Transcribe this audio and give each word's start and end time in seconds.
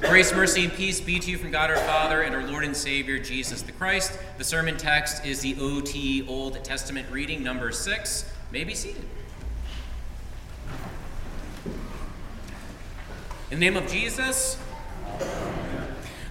Grace, 0.00 0.34
mercy, 0.34 0.64
and 0.64 0.72
peace 0.72 1.00
be 1.00 1.18
to 1.18 1.30
you 1.30 1.38
from 1.38 1.50
God 1.50 1.70
our 1.70 1.76
Father 1.76 2.22
and 2.22 2.34
our 2.34 2.46
Lord 2.46 2.64
and 2.64 2.76
Savior 2.76 3.18
Jesus 3.18 3.62
the 3.62 3.72
Christ. 3.72 4.18
The 4.38 4.44
sermon 4.44 4.76
text 4.76 5.24
is 5.24 5.40
the 5.40 5.56
OT 5.60 6.26
Old 6.26 6.62
Testament 6.64 7.08
reading, 7.10 7.42
number 7.42 7.70
six. 7.72 8.30
May 8.50 8.64
be 8.64 8.74
seated. 8.74 9.04
In 13.50 13.60
the 13.60 13.66
name 13.66 13.76
of 13.76 13.90
Jesus, 13.90 14.58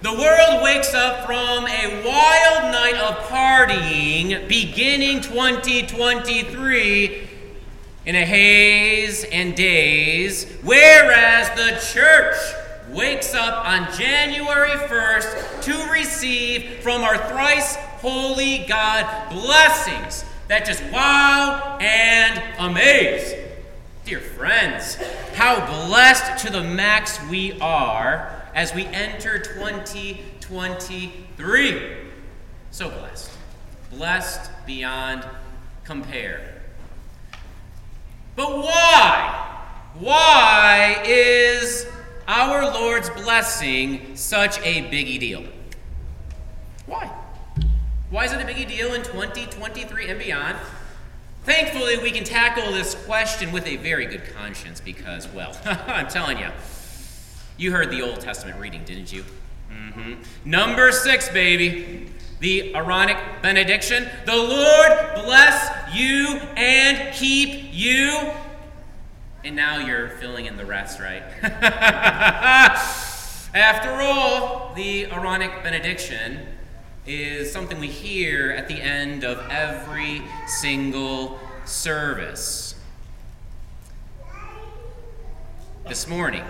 the 0.02 0.12
world 0.12 0.64
wakes 0.64 0.94
up 0.94 1.26
from 1.26 1.68
a 1.68 2.04
wild 2.06 2.72
night 2.72 2.96
of 2.96 3.16
partying 3.28 4.48
beginning 4.48 5.22
2023 5.22 7.28
in 8.06 8.16
a 8.16 8.26
haze 8.26 9.24
and 9.26 9.56
daze, 9.56 10.46
whereas 10.64 11.50
the 11.52 11.80
church 11.94 12.36
wakes 12.90 13.34
up 13.34 13.66
on 13.66 13.88
January 13.98 14.72
1st 14.72 15.64
to 15.64 15.92
receive 15.92 16.80
from 16.82 17.02
our 17.02 17.18
thrice 17.30 17.76
holy 17.76 18.60
God 18.68 19.30
blessings 19.30 20.26
that 20.48 20.66
just 20.66 20.84
wow 20.92 21.78
and 21.80 22.42
amaze. 22.60 23.34
Dear 24.04 24.20
friends, 24.20 24.96
how 25.36 25.64
blessed 25.88 26.44
to 26.46 26.52
the 26.52 26.64
max 26.64 27.20
we 27.30 27.58
are 27.62 28.44
as 28.54 28.76
we 28.76 28.86
enter 28.88 29.40
2023. 29.40 31.98
So 32.72 32.90
blessed. 32.90 33.32
Blessed 33.92 34.52
beyond 34.66 35.24
compare. 35.84 36.62
But 38.36 38.58
why? 38.58 39.48
Why 40.00 41.04
is 41.06 41.31
blessing 43.32 44.14
such 44.18 44.60
a 44.60 44.84
biggie 44.92 45.18
deal? 45.18 45.42
Why? 46.86 47.10
Why 48.10 48.26
is 48.26 48.34
it 48.34 48.42
a 48.42 48.44
biggie 48.44 48.68
deal 48.68 48.94
in 48.94 49.04
2023 49.04 50.10
and 50.10 50.20
beyond? 50.20 50.58
Thankfully, 51.46 51.98
we 52.00 52.12
can 52.12 52.26
tackle 52.26 52.74
this 52.74 52.94
question 53.06 53.54
with 53.54 53.66
a 53.68 53.78
very 53.78 54.06
good 54.06 54.24
conscience 54.36 54.82
because, 54.82 55.30
well, 55.30 55.58
I'm 55.66 56.10
telling 56.10 56.40
you, 56.40 56.50
you 57.56 57.72
heard 57.72 57.90
the 57.90 58.02
Old 58.02 58.20
Testament 58.20 58.60
reading, 58.60 58.84
didn't 58.84 59.14
you? 59.14 59.24
Mm-hmm. 59.72 60.16
Number 60.44 60.92
six, 60.92 61.30
baby. 61.30 62.10
The 62.42 62.76
Aaronic 62.76 63.16
benediction. 63.42 64.10
The 64.26 64.36
Lord 64.36 65.24
bless 65.24 65.96
you 65.96 66.38
and 66.58 67.14
keep 67.14 67.70
you. 67.72 68.34
And 69.46 69.56
now 69.56 69.78
you're 69.78 70.10
filling 70.10 70.48
in 70.48 70.58
the 70.58 70.66
rest, 70.66 71.00
right? 71.00 71.24
After 73.54 73.92
all, 73.92 74.72
the 74.76 75.08
Aaronic 75.08 75.62
benediction 75.62 76.40
is 77.06 77.52
something 77.52 77.82
we 77.82 77.88
hear 77.88 78.52
at 78.52 78.70
the 78.70 78.76
end 78.76 79.26
of 79.26 79.46
every 79.50 80.22
single 80.48 81.38
service. 81.66 82.76
This 85.86 86.08
morning, 86.08 86.46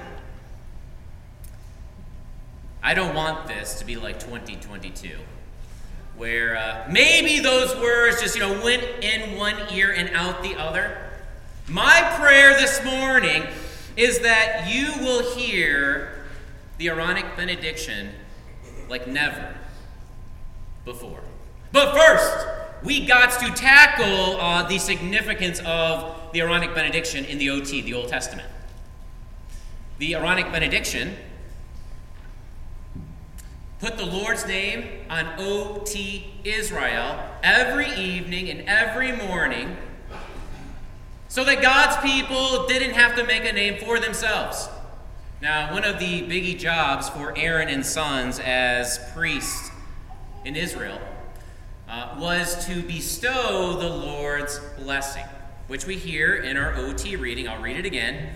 I 2.84 2.94
don't 2.94 3.16
want 3.16 3.48
this 3.48 3.80
to 3.80 3.86
be 3.86 3.96
like 3.96 4.20
2022, 4.20 5.10
where 6.16 6.56
uh, 6.56 6.88
maybe 6.88 7.40
those 7.40 7.76
words 7.78 8.22
just, 8.22 8.36
you 8.36 8.42
know, 8.42 8.64
went 8.64 8.84
in 9.04 9.40
one 9.40 9.56
ear 9.74 9.92
and 9.92 10.12
out 10.12 10.44
the 10.44 10.54
other. 10.54 11.00
My 11.68 12.16
prayer 12.20 12.54
this 12.54 12.84
morning 12.86 13.48
is 13.98 14.20
that 14.20 14.72
you 14.72 15.04
will 15.04 15.36
hear 15.36 16.21
the 16.82 16.90
Aaronic 16.90 17.38
benediction 17.38 18.10
like 18.90 19.06
never 19.06 19.54
before. 20.84 21.20
But 21.72 21.96
first, 21.96 22.48
we 22.84 23.06
got 23.06 23.40
to 23.40 23.52
tackle 23.52 24.42
uh, 24.42 24.68
the 24.68 24.80
significance 24.80 25.62
of 25.64 26.32
the 26.34 26.42
Aaronic 26.42 26.74
benediction 26.74 27.24
in 27.26 27.38
the 27.38 27.52
OT, 27.52 27.82
the 27.82 27.94
Old 27.94 28.08
Testament. 28.08 28.50
The 30.00 30.16
Aaronic 30.16 30.52
benediction 30.52 31.18
put 33.80 33.98
the 33.98 34.06
Lord's 34.08 34.48
name 34.48 35.06
on 35.08 35.28
OT 35.38 36.34
Israel 36.44 37.24
every 37.44 37.94
evening 37.94 38.50
and 38.50 38.68
every 38.68 39.12
morning 39.12 39.78
so 41.28 41.44
that 41.44 41.62
God's 41.62 41.98
people 41.98 42.66
didn't 42.66 42.96
have 42.96 43.16
to 43.18 43.24
make 43.24 43.46
a 43.46 43.54
name 43.54 43.78
for 43.86 44.00
themselves. 44.00 44.68
Now, 45.42 45.74
one 45.74 45.84
of 45.84 45.98
the 45.98 46.22
biggie 46.22 46.60
jobs 46.60 47.10
for 47.10 47.36
Aaron 47.36 47.68
and 47.68 47.84
sons 47.84 48.38
as 48.38 49.00
priests 49.16 49.72
in 50.46 50.56
Israel 50.56 51.02
uh, 51.90 52.16
was 52.20 52.68
to 52.68 52.84
bestow 52.84 53.76
the 53.80 53.90
Lord's 53.90 54.60
blessing, 54.78 55.26
which 55.66 55.88
we 55.88 55.96
hear 55.96 56.36
in 56.36 56.58
our 56.58 56.76
OT 56.76 57.16
reading. 57.16 57.48
I'll 57.48 57.60
read 57.60 57.78
it 57.78 57.86
again. 57.86 58.34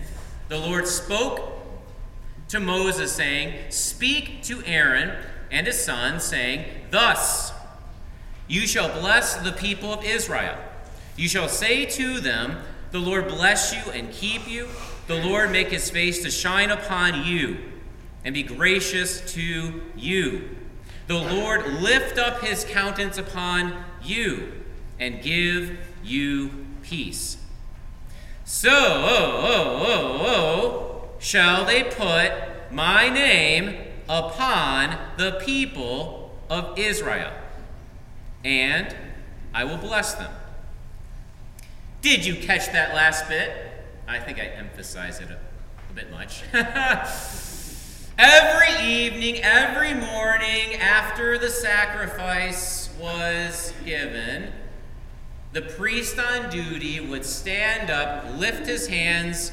The 0.48 0.58
Lord 0.58 0.88
spoke 0.88 1.52
to 2.48 2.58
Moses, 2.58 3.12
saying, 3.12 3.70
Speak 3.70 4.42
to 4.42 4.64
Aaron 4.64 5.12
and 5.52 5.68
his 5.68 5.80
sons, 5.80 6.24
saying, 6.24 6.64
Thus 6.90 7.52
you 8.48 8.66
shall 8.66 8.88
bless 9.00 9.36
the 9.36 9.52
people 9.52 9.92
of 9.92 10.04
Israel. 10.04 10.58
You 11.16 11.28
shall 11.28 11.48
say 11.48 11.86
to 11.86 12.18
them, 12.18 12.64
The 12.90 12.98
Lord 12.98 13.28
bless 13.28 13.72
you 13.72 13.92
and 13.92 14.10
keep 14.10 14.48
you. 14.48 14.66
The 15.06 15.14
Lord 15.14 15.52
make 15.52 15.68
his 15.68 15.88
face 15.88 16.22
to 16.22 16.30
shine 16.30 16.70
upon 16.70 17.24
you 17.24 17.58
and 18.24 18.34
be 18.34 18.42
gracious 18.42 19.32
to 19.34 19.82
you. 19.96 20.56
The 21.06 21.14
Lord 21.14 21.74
lift 21.74 22.18
up 22.18 22.42
his 22.42 22.64
countenance 22.64 23.16
upon 23.16 23.84
you 24.02 24.52
and 24.98 25.22
give 25.22 25.78
you 26.02 26.50
peace. 26.82 27.36
So, 28.44 28.70
oh, 28.72 29.82
oh, 29.86 30.26
oh, 30.26 31.08
shall 31.20 31.64
they 31.64 31.84
put 31.84 32.32
my 32.72 33.08
name 33.08 33.76
upon 34.08 34.98
the 35.16 35.40
people 35.44 36.36
of 36.48 36.78
Israel, 36.78 37.32
and 38.44 38.94
I 39.54 39.64
will 39.64 39.78
bless 39.78 40.14
them. 40.14 40.32
Did 42.02 42.24
you 42.24 42.36
catch 42.36 42.66
that 42.72 42.94
last 42.94 43.28
bit? 43.28 43.75
I 44.08 44.20
think 44.20 44.38
I 44.38 44.44
emphasize 44.44 45.20
it 45.20 45.28
a, 45.30 45.38
a 45.90 45.92
bit 45.94 46.10
much. 46.10 46.42
every 48.18 48.86
evening, 48.86 49.42
every 49.42 49.94
morning 49.94 50.74
after 50.74 51.38
the 51.38 51.50
sacrifice 51.50 52.88
was 53.00 53.72
given, 53.84 54.52
the 55.52 55.62
priest 55.62 56.18
on 56.18 56.50
duty 56.50 57.00
would 57.00 57.24
stand 57.24 57.90
up, 57.90 58.38
lift 58.38 58.66
his 58.66 58.86
hands, 58.86 59.50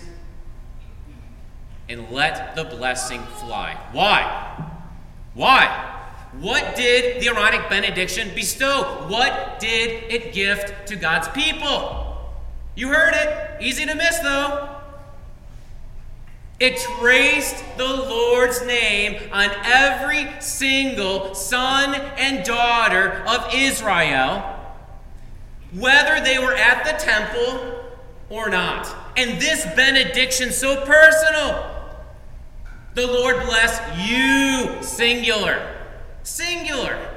and 1.89 2.11
let 2.11 2.55
the 2.55 2.63
blessing 2.63 3.21
fly. 3.39 3.75
Why? 3.91 4.69
Why? 5.33 5.93
What 6.39 6.75
did 6.75 7.21
the 7.21 7.27
Aaronic 7.29 7.69
benediction 7.69 8.33
bestow? 8.35 9.05
What 9.07 9.59
did 9.59 10.11
it 10.11 10.33
gift 10.33 10.87
to 10.87 10.95
God's 10.95 11.27
people? 11.29 12.02
You 12.75 12.89
heard 12.89 13.13
it. 13.13 13.61
Easy 13.61 13.85
to 13.85 13.95
miss, 13.95 14.19
though. 14.19 14.69
It 16.59 16.77
traced 16.77 17.63
the 17.77 17.87
Lord's 17.87 18.65
name 18.65 19.29
on 19.33 19.49
every 19.65 20.29
single 20.39 21.35
son 21.35 21.93
and 21.93 22.45
daughter 22.45 23.23
of 23.27 23.53
Israel, 23.53 24.41
whether 25.73 26.23
they 26.23 26.39
were 26.39 26.53
at 26.53 26.85
the 26.85 27.03
temple 27.03 27.83
or 28.29 28.49
not. 28.49 28.87
And 29.17 29.41
this 29.41 29.65
benediction 29.75 30.51
so 30.51 30.85
personal. 30.85 31.69
The 32.95 33.07
Lord 33.07 33.43
bless 33.45 33.79
you, 34.07 34.81
singular. 34.83 35.75
Singular. 36.23 37.12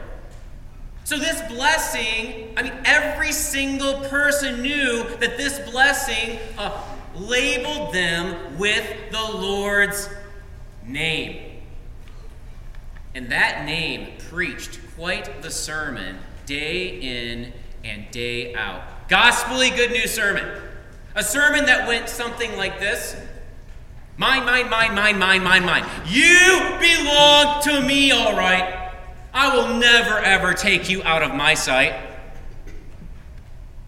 So, 1.07 1.17
this 1.17 1.41
blessing, 1.43 2.53
I 2.57 2.65
mean, 2.65 2.73
every 2.85 3.31
single 3.31 4.01
person 4.09 4.61
knew 4.61 5.05
that 5.19 5.37
this 5.37 5.61
blessing 5.71 6.41
uh, 6.59 6.83
labeled 7.15 7.95
them 7.95 8.59
with 8.59 9.13
the 9.13 9.23
Lord's 9.23 10.09
name. 10.85 11.63
And 13.15 13.31
that 13.31 13.65
name 13.65 14.19
preached 14.31 14.81
quite 14.97 15.43
the 15.43 15.51
sermon 15.53 16.19
day 16.45 16.99
in 16.99 17.53
and 17.85 18.11
day 18.11 18.53
out. 18.57 19.09
Gospelly 19.09 19.77
good 19.77 19.93
news 19.93 20.11
sermon. 20.11 20.61
A 21.15 21.23
sermon 21.23 21.67
that 21.67 21.87
went 21.87 22.09
something 22.09 22.57
like 22.57 22.81
this 22.81 23.15
Mine, 24.17 24.45
mine, 24.45 24.69
mine, 24.69 24.93
mine, 24.97 25.21
mine, 25.21 25.45
mine, 25.45 25.65
mine. 25.65 25.85
You 26.09 26.79
belong 26.81 27.63
to 27.63 27.81
me, 27.81 28.11
all 28.11 28.37
right. 28.37 28.86
I 29.39 29.55
will 29.55 29.77
never, 29.77 30.19
ever 30.19 30.55
take 30.55 30.89
you 30.89 31.03
out 31.03 31.23
of 31.23 31.35
my 31.35 31.53
sight. 31.53 31.93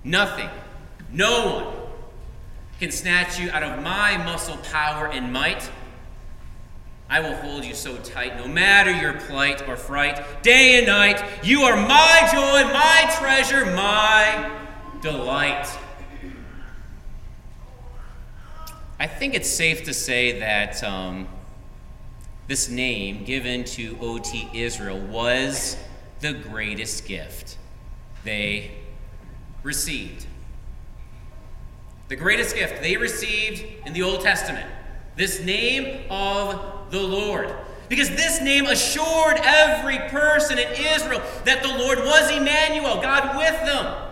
Nothing, 0.04 0.50
no 1.10 1.54
one 1.54 1.74
can 2.78 2.90
snatch 2.90 3.38
you 3.38 3.50
out 3.50 3.62
of 3.62 3.82
my 3.82 4.18
muscle 4.18 4.58
power 4.58 5.08
and 5.08 5.32
might. 5.32 5.70
I 7.08 7.20
will 7.20 7.34
hold 7.36 7.64
you 7.64 7.74
so 7.74 7.96
tight, 7.96 8.36
no 8.36 8.46
matter 8.46 8.90
your 8.90 9.14
plight 9.14 9.66
or 9.66 9.76
fright, 9.76 10.42
day 10.42 10.76
and 10.76 10.86
night. 10.86 11.24
You 11.42 11.62
are 11.62 11.76
my 11.76 12.28
joy, 12.30 12.70
my 12.70 13.10
treasure, 13.18 13.64
my 13.74 14.50
delight. 15.00 15.66
I 19.00 19.06
think 19.06 19.32
it's 19.32 19.48
safe 19.48 19.84
to 19.84 19.94
say 19.94 20.40
that 20.40 20.84
um, 20.84 21.26
this 22.48 22.68
name 22.68 23.24
given 23.24 23.62
to 23.62 23.96
OT 24.00 24.48
Israel 24.54 24.98
was 24.98 25.76
the 26.20 26.32
greatest 26.32 27.06
gift 27.06 27.56
they 28.24 28.72
received. 29.62 30.26
The 32.08 32.16
greatest 32.16 32.56
gift 32.56 32.82
they 32.82 32.96
received 32.96 33.86
in 33.86 33.92
the 33.92 34.02
Old 34.02 34.22
Testament. 34.22 34.66
This 35.14 35.44
name 35.44 36.06
of 36.10 36.90
the 36.90 37.02
Lord. 37.02 37.54
Because 37.90 38.08
this 38.08 38.40
name 38.40 38.66
assured 38.66 39.38
every 39.44 39.98
person 40.08 40.58
in 40.58 40.68
Israel 40.72 41.22
that 41.44 41.62
the 41.62 41.68
Lord 41.68 41.98
was 41.98 42.30
Emmanuel, 42.30 43.00
God 43.00 43.36
with 43.36 43.60
them 43.64 44.08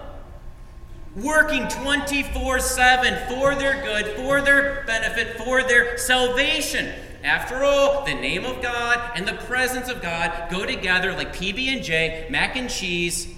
working 1.16 1.66
24 1.68 2.60
7 2.60 3.28
for 3.28 3.54
their 3.54 3.82
good, 3.82 4.16
for 4.16 4.42
their 4.42 4.84
benefit, 4.84 5.38
for 5.38 5.62
their 5.62 5.96
salvation. 5.96 6.92
After 7.26 7.64
all, 7.64 8.04
the 8.04 8.14
name 8.14 8.44
of 8.44 8.62
God 8.62 9.00
and 9.16 9.26
the 9.26 9.32
presence 9.32 9.88
of 9.88 10.00
God 10.00 10.48
go 10.48 10.64
together 10.64 11.12
like 11.12 11.34
PB 11.34 11.66
and 11.66 11.82
J, 11.82 12.28
mac 12.30 12.54
and 12.54 12.70
cheese, 12.70 13.34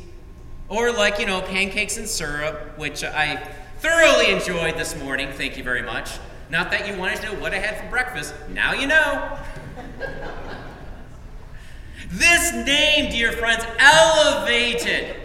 or 0.68 0.92
like, 0.92 1.18
you 1.18 1.24
know, 1.24 1.40
pancakes 1.40 1.96
and 1.96 2.06
syrup, 2.06 2.76
which 2.76 3.02
I 3.02 3.36
thoroughly 3.78 4.30
enjoyed 4.30 4.76
this 4.76 4.94
morning. 5.02 5.32
Thank 5.32 5.56
you 5.56 5.64
very 5.64 5.80
much. 5.80 6.10
Not 6.50 6.70
that 6.70 6.86
you 6.86 6.98
wanted 6.98 7.22
to 7.22 7.32
know 7.32 7.40
what 7.40 7.54
I 7.54 7.60
had 7.60 7.82
for 7.82 7.88
breakfast. 7.88 8.34
Now 8.50 8.74
you 8.74 8.88
know. 8.88 9.38
this 12.10 12.52
name, 12.52 13.10
dear 13.10 13.32
friends, 13.32 13.64
elevated 13.78 15.16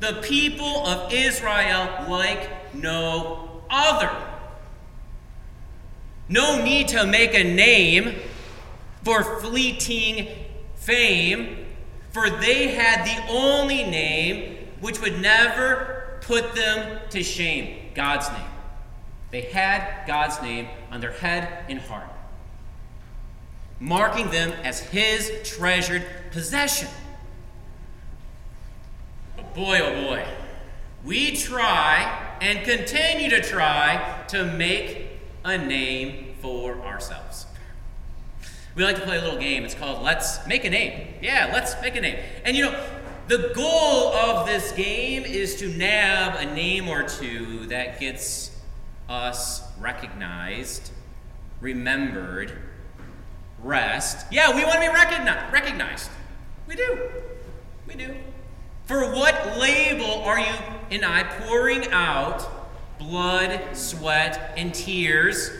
the 0.00 0.14
people 0.22 0.88
of 0.88 1.12
Israel 1.12 2.04
like 2.08 2.74
no 2.74 3.62
other. 3.70 4.10
No 6.30 6.62
need 6.62 6.86
to 6.88 7.04
make 7.04 7.34
a 7.34 7.42
name 7.42 8.14
for 9.02 9.40
fleeting 9.40 10.28
fame, 10.76 11.66
for 12.12 12.30
they 12.30 12.68
had 12.68 13.04
the 13.04 13.32
only 13.32 13.82
name 13.82 14.68
which 14.80 15.00
would 15.00 15.20
never 15.20 16.20
put 16.20 16.54
them 16.54 17.00
to 17.10 17.24
shame 17.24 17.90
God's 17.96 18.28
name. 18.30 18.46
They 19.32 19.40
had 19.40 20.06
God's 20.06 20.40
name 20.40 20.68
on 20.92 21.00
their 21.00 21.10
head 21.10 21.64
and 21.68 21.80
heart, 21.80 22.06
marking 23.80 24.30
them 24.30 24.52
as 24.62 24.78
His 24.78 25.32
treasured 25.42 26.06
possession 26.30 26.88
But 29.36 29.52
boy, 29.52 29.80
oh 29.82 30.04
boy, 30.04 30.24
we 31.04 31.34
try 31.34 32.36
and 32.40 32.64
continue 32.64 33.30
to 33.30 33.42
try 33.42 34.22
to 34.28 34.44
make 34.44 35.09
a 35.44 35.58
name 35.58 36.34
for 36.40 36.80
ourselves. 36.80 37.46
We 38.74 38.84
like 38.84 38.96
to 38.96 39.02
play 39.02 39.18
a 39.18 39.20
little 39.20 39.38
game. 39.38 39.64
It's 39.64 39.74
called 39.74 40.02
Let's 40.02 40.46
Make 40.46 40.64
a 40.64 40.70
Name. 40.70 41.08
Yeah, 41.20 41.50
let's 41.52 41.80
make 41.82 41.96
a 41.96 42.00
name. 42.00 42.18
And 42.44 42.56
you 42.56 42.64
know, 42.64 42.86
the 43.26 43.52
goal 43.54 44.12
of 44.14 44.46
this 44.46 44.72
game 44.72 45.24
is 45.24 45.56
to 45.56 45.68
nab 45.68 46.36
a 46.36 46.54
name 46.54 46.88
or 46.88 47.02
two 47.02 47.66
that 47.66 48.00
gets 48.00 48.56
us 49.08 49.62
recognized, 49.78 50.90
remembered, 51.60 52.52
rest. 53.62 54.26
Yeah, 54.30 54.54
we 54.54 54.64
want 54.64 54.74
to 54.74 54.80
be 54.80 54.88
recognized. 54.88 55.52
Recognized. 55.52 56.10
We 56.66 56.76
do. 56.76 57.10
We 57.86 57.94
do. 57.94 58.14
For 58.86 59.12
what 59.12 59.58
label 59.58 60.22
are 60.22 60.38
you 60.38 60.54
and 60.90 61.04
I 61.04 61.22
pouring 61.22 61.86
out 61.88 62.59
blood, 63.00 63.60
sweat, 63.72 64.52
and 64.56 64.72
tears? 64.72 65.50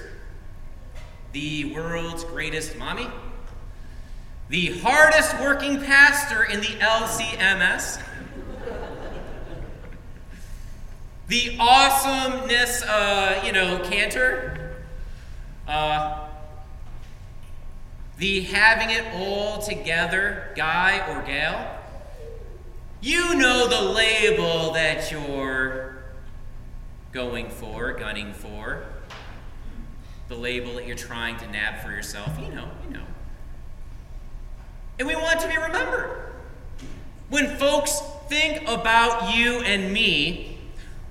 The 1.33 1.75
world's 1.75 2.23
greatest 2.23 2.77
mommy? 2.77 3.09
The 4.51 4.79
hardest 4.81 5.41
working 5.41 5.81
pastor 5.81 6.45
in 6.45 6.61
the 6.61 6.67
LCMS? 6.67 8.03
the 11.29 11.57
awesomeness, 11.59 12.83
uh, 12.83 13.43
you 13.45 13.53
know, 13.53 13.81
cantor? 13.85 14.77
Uh, 15.67 16.27
the 18.19 18.43
having 18.43 18.91
it 18.91 19.05
all 19.15 19.63
together 19.63 20.53
guy 20.57 20.99
or 21.09 21.23
gal? 21.23 21.79
You 23.01 23.35
know 23.37 23.67
the 23.67 23.81
label 23.81 24.73
that 24.73 25.11
you're 25.11 25.90
going 27.13 27.49
for, 27.49 27.93
gunning 27.93 28.33
for, 28.33 28.85
the 30.29 30.37
label 30.37 30.75
that 30.75 30.87
you're 30.87 30.97
trying 30.97 31.37
to 31.39 31.51
nab 31.51 31.83
for 31.83 31.91
yourself. 31.91 32.39
You 32.39 32.55
know, 32.55 32.69
you 32.87 32.95
know. 32.95 33.05
And 34.99 35.09
we 35.09 35.17
want 35.17 35.41
to 35.41 35.49
be 35.49 35.57
remembered. 35.57 36.33
When 37.29 37.57
folks 37.57 38.01
think 38.29 38.69
about 38.69 39.35
you 39.35 39.61
and 39.61 39.93
me, 39.93 40.59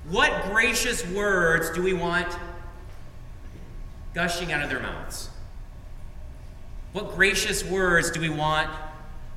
what 0.09 0.43
gracious 0.45 1.05
words 1.07 1.69
do 1.71 1.81
we 1.81 1.93
want 1.93 2.27
gushing 4.13 4.51
out 4.51 4.63
of 4.63 4.69
their 4.69 4.79
mouths? 4.79 5.29
What 6.93 7.15
gracious 7.15 7.63
words 7.63 8.09
do 8.09 8.19
we 8.19 8.29
want 8.29 8.69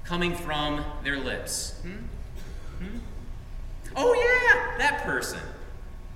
coming 0.05 0.35
from 0.35 0.85
their 1.05 1.19
lips? 1.19 1.81
Hmm? 1.83 2.99
Oh, 3.95 4.15
yeah, 4.15 4.79
that 4.79 5.03
person. 5.05 5.41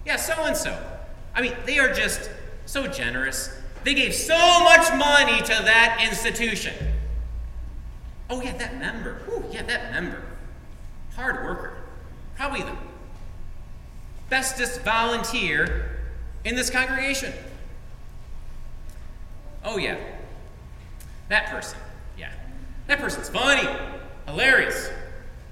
Yeah, 0.07 0.17
so 0.17 0.35
and 0.45 0.57
so. 0.57 0.81
I 1.35 1.43
mean, 1.43 1.55
they 1.67 1.79
are 1.81 1.93
just 1.93 2.31
so 2.65 2.87
generous. 2.87 3.51
They 3.83 3.93
gave 3.93 4.15
so 4.15 4.39
much 4.61 4.89
money 4.97 5.41
to 5.43 5.49
that 5.49 6.01
institution. 6.09 6.75
Oh, 8.31 8.41
yeah, 8.41 8.57
that 8.57 8.79
member. 8.79 9.21
Ooh, 9.29 9.45
yeah, 9.51 9.63
that 9.65 9.93
member. 9.93 10.23
Hard 11.17 11.45
worker. 11.45 11.77
Probably 12.37 12.63
the 12.63 12.77
bestest 14.31 14.81
volunteer 14.83 15.99
in 16.45 16.55
this 16.55 16.71
congregation. 16.71 17.33
Oh, 19.65 19.77
yeah. 19.77 19.99
That 21.29 21.51
person. 21.51 21.79
Yeah. 22.17 22.33
That 22.87 23.01
person's 23.01 23.29
funny, 23.29 23.69
hilarious, 24.27 24.91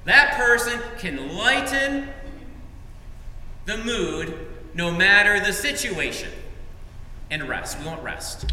that 0.04 0.36
person 0.36 0.80
can 0.98 1.34
lighten 1.36 2.08
the 3.66 3.78
mood 3.78 4.46
no 4.74 4.90
matter 4.90 5.40
the 5.40 5.52
situation 5.52 6.30
and 7.30 7.48
rest. 7.48 7.78
We 7.78 7.86
want 7.86 8.02
rest. 8.02 8.52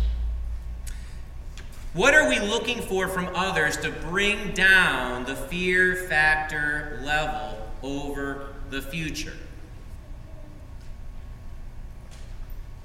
What 1.94 2.14
are 2.14 2.30
we 2.30 2.40
looking 2.40 2.82
for 2.82 3.08
from 3.08 3.30
others 3.36 3.76
to 3.78 3.92
bring 3.92 4.54
down 4.54 5.26
the 5.26 5.36
fear 5.36 5.96
factor 5.96 7.02
level 7.04 7.58
over 7.84 8.54
the 8.70 8.82
future? 8.82 9.34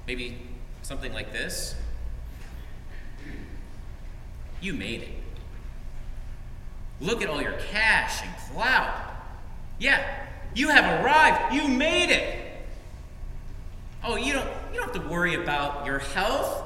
Maybe 0.05 0.37
something 0.81 1.13
like 1.13 1.31
this. 1.31 1.75
You 4.59 4.73
made 4.73 5.03
it. 5.03 5.09
Look 6.99 7.21
at 7.21 7.29
all 7.29 7.41
your 7.41 7.57
cash 7.71 8.23
and 8.23 8.31
clout. 8.51 8.93
Yeah, 9.79 10.26
you 10.55 10.69
have 10.69 11.03
arrived. 11.03 11.53
You 11.53 11.67
made 11.67 12.09
it. 12.09 12.39
Oh, 14.03 14.15
you 14.15 14.33
don't 14.33 14.47
you 14.71 14.79
don't 14.79 14.93
have 14.93 15.03
to 15.03 15.09
worry 15.09 15.35
about 15.35 15.85
your 15.85 15.99
health. 15.99 16.63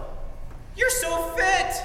You're 0.76 0.90
so 0.90 1.24
fit. 1.36 1.76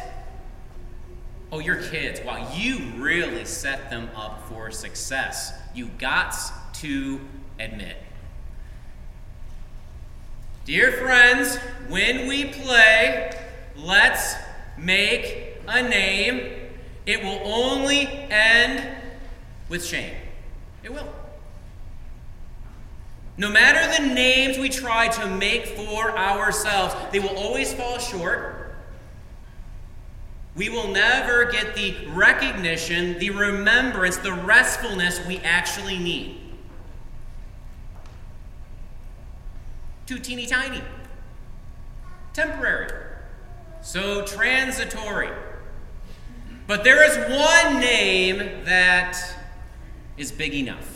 Oh, 1.52 1.60
your 1.60 1.76
kids, 1.76 2.20
wow, 2.24 2.52
you 2.54 2.78
really 2.96 3.44
set 3.44 3.88
them 3.88 4.10
up 4.16 4.48
for 4.48 4.70
success. 4.70 5.52
You 5.74 5.86
got 5.98 6.34
to 6.74 7.20
admit. 7.60 7.96
Dear 10.64 10.90
friends, 10.90 11.56
when 11.88 12.26
we 12.26 12.46
play, 12.46 13.30
let's 13.76 14.34
make 14.76 15.58
a 15.68 15.82
name 15.82 16.66
it 17.06 17.22
will 17.22 17.40
only 17.44 18.08
end 18.08 18.84
with 19.68 19.84
shame. 19.84 20.14
It 20.82 20.92
will. 20.92 21.08
No 23.38 23.50
matter 23.50 24.02
the 24.02 24.14
names 24.14 24.56
we 24.56 24.68
try 24.68 25.08
to 25.08 25.26
make 25.26 25.66
for 25.66 26.16
ourselves, 26.16 26.94
they 27.12 27.18
will 27.18 27.36
always 27.36 27.72
fall 27.74 27.98
short. 27.98 28.74
We 30.54 30.70
will 30.70 30.88
never 30.88 31.44
get 31.44 31.74
the 31.74 31.94
recognition, 32.08 33.18
the 33.18 33.28
remembrance, 33.28 34.16
the 34.16 34.32
restfulness 34.32 35.24
we 35.26 35.36
actually 35.38 35.98
need. 35.98 36.40
Too 40.06 40.18
teeny 40.18 40.46
tiny, 40.46 40.80
temporary, 42.32 42.88
so 43.82 44.24
transitory 44.24 45.30
But 46.66 46.84
there 46.84 47.04
is 47.04 47.16
one 47.30 47.80
name 47.80 48.64
that 48.64 49.16
is 50.16 50.32
big 50.32 50.54
enough. 50.54 50.95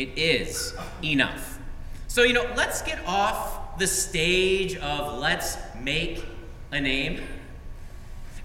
It 0.00 0.16
is 0.16 0.72
enough. 1.04 1.60
So, 2.08 2.22
you 2.22 2.32
know, 2.32 2.50
let's 2.56 2.80
get 2.80 3.06
off 3.06 3.78
the 3.78 3.86
stage 3.86 4.78
of 4.78 5.18
let's 5.18 5.58
make 5.78 6.24
a 6.72 6.80
name 6.80 7.20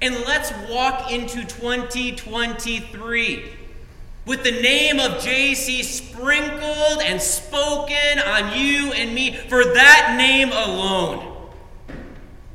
and 0.01 0.15
let's 0.25 0.51
walk 0.69 1.13
into 1.13 1.45
2023 1.45 3.53
with 4.25 4.43
the 4.43 4.51
name 4.51 4.99
of 4.99 5.13
JC 5.21 5.81
sprinkled 5.85 7.01
and 7.01 7.21
spoken 7.21 8.19
on 8.19 8.59
you 8.59 8.91
and 8.91 9.15
me, 9.15 9.37
for 9.47 9.63
that 9.63 10.15
name 10.17 10.49
alone 10.49 11.53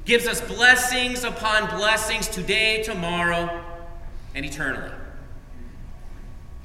gives 0.04 0.26
us 0.26 0.42
blessings 0.42 1.24
upon 1.24 1.74
blessings 1.74 2.28
today, 2.28 2.82
tomorrow, 2.82 3.64
and 4.34 4.44
eternally. 4.44 4.92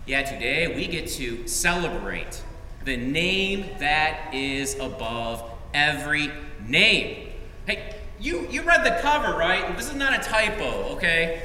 Yeah, 0.07 0.21
today 0.21 0.67
we 0.67 0.85
get 0.85 1.07
to 1.13 1.47
celebrate 1.47 2.43
the 2.83 2.95
name 2.95 3.65
that 3.79 4.35
is 4.35 4.77
above 4.77 5.43
every 5.73 6.31
name. 6.63 7.29
Hey, 7.65 7.95
you, 8.19 8.47
you 8.51 8.61
read 8.61 8.85
the 8.85 9.01
cover, 9.01 9.35
right? 9.35 9.75
This 9.75 9.89
is 9.89 9.95
not 9.95 10.13
a 10.13 10.21
typo, 10.21 10.93
okay? 10.93 11.41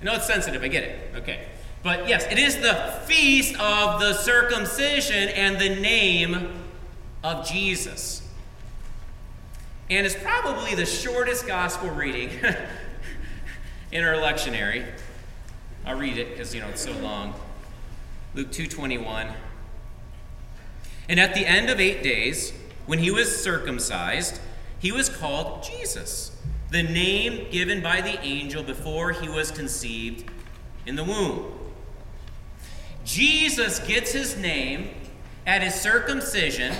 I 0.00 0.04
know 0.04 0.14
it's 0.14 0.28
sensitive, 0.28 0.62
I 0.62 0.68
get 0.68 0.84
it. 0.84 1.14
Okay. 1.16 1.46
But 1.82 2.08
yes, 2.08 2.26
it 2.30 2.38
is 2.38 2.56
the 2.58 3.00
feast 3.06 3.58
of 3.58 3.98
the 3.98 4.12
circumcision 4.12 5.30
and 5.30 5.60
the 5.60 5.80
name 5.80 6.62
of 7.24 7.44
Jesus. 7.44 8.22
And 9.90 10.06
it's 10.06 10.14
probably 10.14 10.76
the 10.76 10.86
shortest 10.86 11.44
gospel 11.44 11.90
reading 11.90 12.30
in 13.90 14.04
our 14.04 14.14
lectionary. 14.14 14.86
I'll 15.84 15.98
read 15.98 16.18
it 16.18 16.30
because 16.30 16.54
you 16.54 16.60
know 16.60 16.68
it's 16.68 16.82
so 16.82 16.92
long. 16.98 17.34
Luke 18.34 18.52
2:21. 18.52 19.34
And 21.08 21.18
at 21.18 21.34
the 21.34 21.44
end 21.44 21.68
of 21.68 21.80
8 21.80 22.02
days, 22.02 22.52
when 22.86 23.00
he 23.00 23.10
was 23.10 23.42
circumcised, 23.42 24.40
he 24.78 24.92
was 24.92 25.08
called 25.08 25.62
Jesus, 25.64 26.36
the 26.70 26.82
name 26.82 27.50
given 27.50 27.82
by 27.82 28.00
the 28.00 28.20
angel 28.20 28.62
before 28.62 29.12
he 29.12 29.28
was 29.28 29.50
conceived 29.50 30.30
in 30.86 30.96
the 30.96 31.04
womb. 31.04 31.58
Jesus 33.04 33.80
gets 33.80 34.12
his 34.12 34.36
name 34.36 34.90
at 35.46 35.62
his 35.62 35.74
circumcision 35.74 36.74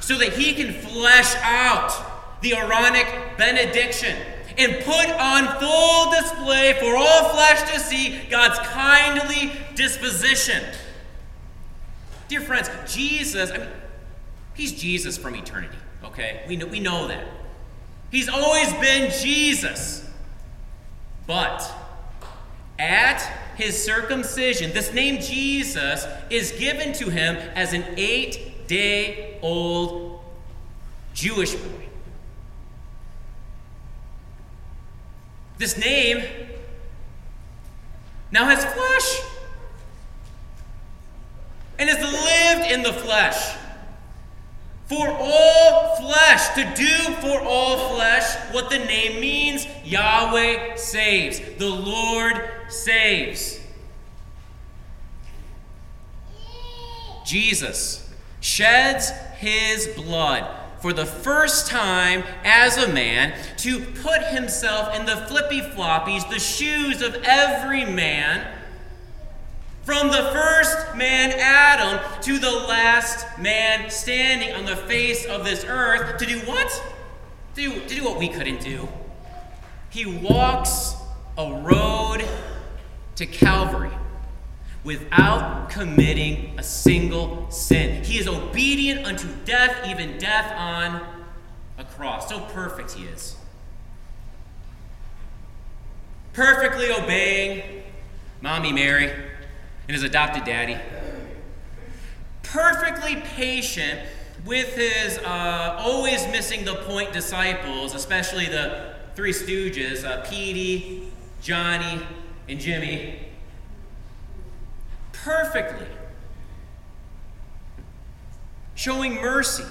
so 0.00 0.16
that 0.18 0.32
he 0.32 0.54
can 0.54 0.72
flesh 0.72 1.34
out 1.42 2.40
the 2.40 2.54
Aaronic 2.54 3.36
benediction 3.36 4.16
and 4.60 4.84
put 4.84 5.08
on 5.18 5.58
full 5.58 6.10
display 6.10 6.74
for 6.78 6.94
all 6.94 7.30
flesh 7.30 7.72
to 7.72 7.80
see 7.80 8.20
God's 8.28 8.58
kindly 8.58 9.50
disposition. 9.74 10.62
Dear 12.28 12.42
friends, 12.42 12.68
Jesus, 12.86 13.50
I 13.50 13.58
mean, 13.58 13.68
he's 14.54 14.72
Jesus 14.72 15.16
from 15.16 15.34
eternity, 15.34 15.78
okay? 16.04 16.44
We 16.46 16.56
know, 16.56 16.66
we 16.66 16.78
know 16.78 17.08
that. 17.08 17.26
He's 18.10 18.28
always 18.28 18.70
been 18.74 19.10
Jesus. 19.10 20.06
But 21.26 21.72
at 22.78 23.20
his 23.56 23.82
circumcision, 23.82 24.72
this 24.72 24.92
name 24.92 25.22
Jesus 25.22 26.06
is 26.28 26.52
given 26.52 26.92
to 26.94 27.08
him 27.08 27.36
as 27.54 27.72
an 27.72 27.84
eight 27.96 28.66
day 28.68 29.38
old 29.40 30.20
Jewish 31.14 31.54
boy. 31.54 31.89
This 35.60 35.76
name 35.76 36.24
now 38.30 38.46
has 38.46 38.64
flesh 38.64 39.20
and 41.78 41.86
has 41.90 41.98
lived 42.00 42.72
in 42.72 42.82
the 42.82 42.94
flesh. 42.94 43.58
For 44.86 45.06
all 45.06 45.96
flesh, 45.96 46.48
to 46.54 46.64
do 46.74 47.12
for 47.16 47.42
all 47.42 47.94
flesh 47.94 48.36
what 48.54 48.70
the 48.70 48.78
name 48.78 49.20
means 49.20 49.66
Yahweh 49.84 50.76
saves, 50.76 51.40
the 51.58 51.68
Lord 51.68 52.40
saves. 52.70 53.60
Jesus 57.26 58.10
sheds 58.40 59.10
his 59.36 59.88
blood 59.88 60.59
for 60.80 60.92
the 60.92 61.06
first 61.06 61.66
time 61.66 62.24
as 62.44 62.76
a 62.76 62.92
man 62.92 63.34
to 63.58 63.80
put 63.80 64.22
himself 64.24 64.94
in 64.94 65.06
the 65.06 65.16
flippy 65.16 65.60
floppies, 65.60 66.28
the 66.30 66.38
shoes 66.38 67.02
of 67.02 67.14
every 67.24 67.84
man, 67.84 68.56
from 69.82 70.08
the 70.08 70.30
first 70.32 70.94
man 70.94 71.32
Adam 71.36 72.00
to 72.22 72.38
the 72.38 72.50
last 72.50 73.26
man 73.38 73.90
standing 73.90 74.54
on 74.54 74.64
the 74.64 74.76
face 74.76 75.24
of 75.26 75.44
this 75.44 75.64
earth 75.66 76.18
to 76.18 76.26
do 76.26 76.38
what? 76.40 76.70
To 77.56 77.62
do, 77.62 77.80
to 77.80 77.94
do 77.94 78.04
what 78.04 78.18
we 78.18 78.28
couldn't 78.28 78.60
do. 78.60 78.88
He 79.90 80.06
walks 80.06 80.94
a 81.36 81.52
road 81.52 82.24
to 83.16 83.26
Calvary 83.26 83.90
without 84.84 85.68
committing 85.68 86.58
a 86.58 86.62
single 86.62 87.50
sin. 87.50 88.02
He 88.02 88.18
is 88.18 88.26
obedient 88.26 89.06
unto 89.06 89.28
death, 89.44 89.86
even 89.86 90.18
death 90.18 90.52
on 90.56 91.02
a 91.78 91.84
cross. 91.84 92.28
So 92.28 92.40
perfect 92.40 92.92
he 92.92 93.04
is. 93.04 93.36
Perfectly 96.32 96.90
obeying 96.92 97.82
Mommy 98.40 98.72
Mary 98.72 99.10
and 99.10 99.94
his 99.94 100.02
adopted 100.02 100.44
daddy. 100.44 100.78
Perfectly 102.42 103.16
patient 103.16 104.00
with 104.46 104.74
his 104.74 105.18
uh, 105.18 105.76
always 105.78 106.26
missing 106.28 106.64
the 106.64 106.76
point 106.76 107.12
disciples, 107.12 107.94
especially 107.94 108.46
the 108.46 108.94
three 109.14 109.32
stooges, 109.32 110.04
uh, 110.04 110.22
Petey, 110.22 111.12
Johnny, 111.42 112.00
and 112.48 112.58
Jimmy 112.58 113.29
perfectly, 115.24 115.86
showing 118.74 119.14
mercy 119.16 119.64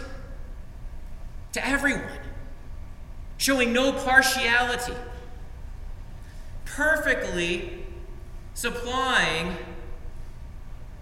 to 1.54 1.66
everyone, 1.66 2.04
showing 3.38 3.74
no 3.74 3.92
partiality, 3.92 4.94
perfectly 6.66 7.86
supplying 8.54 9.56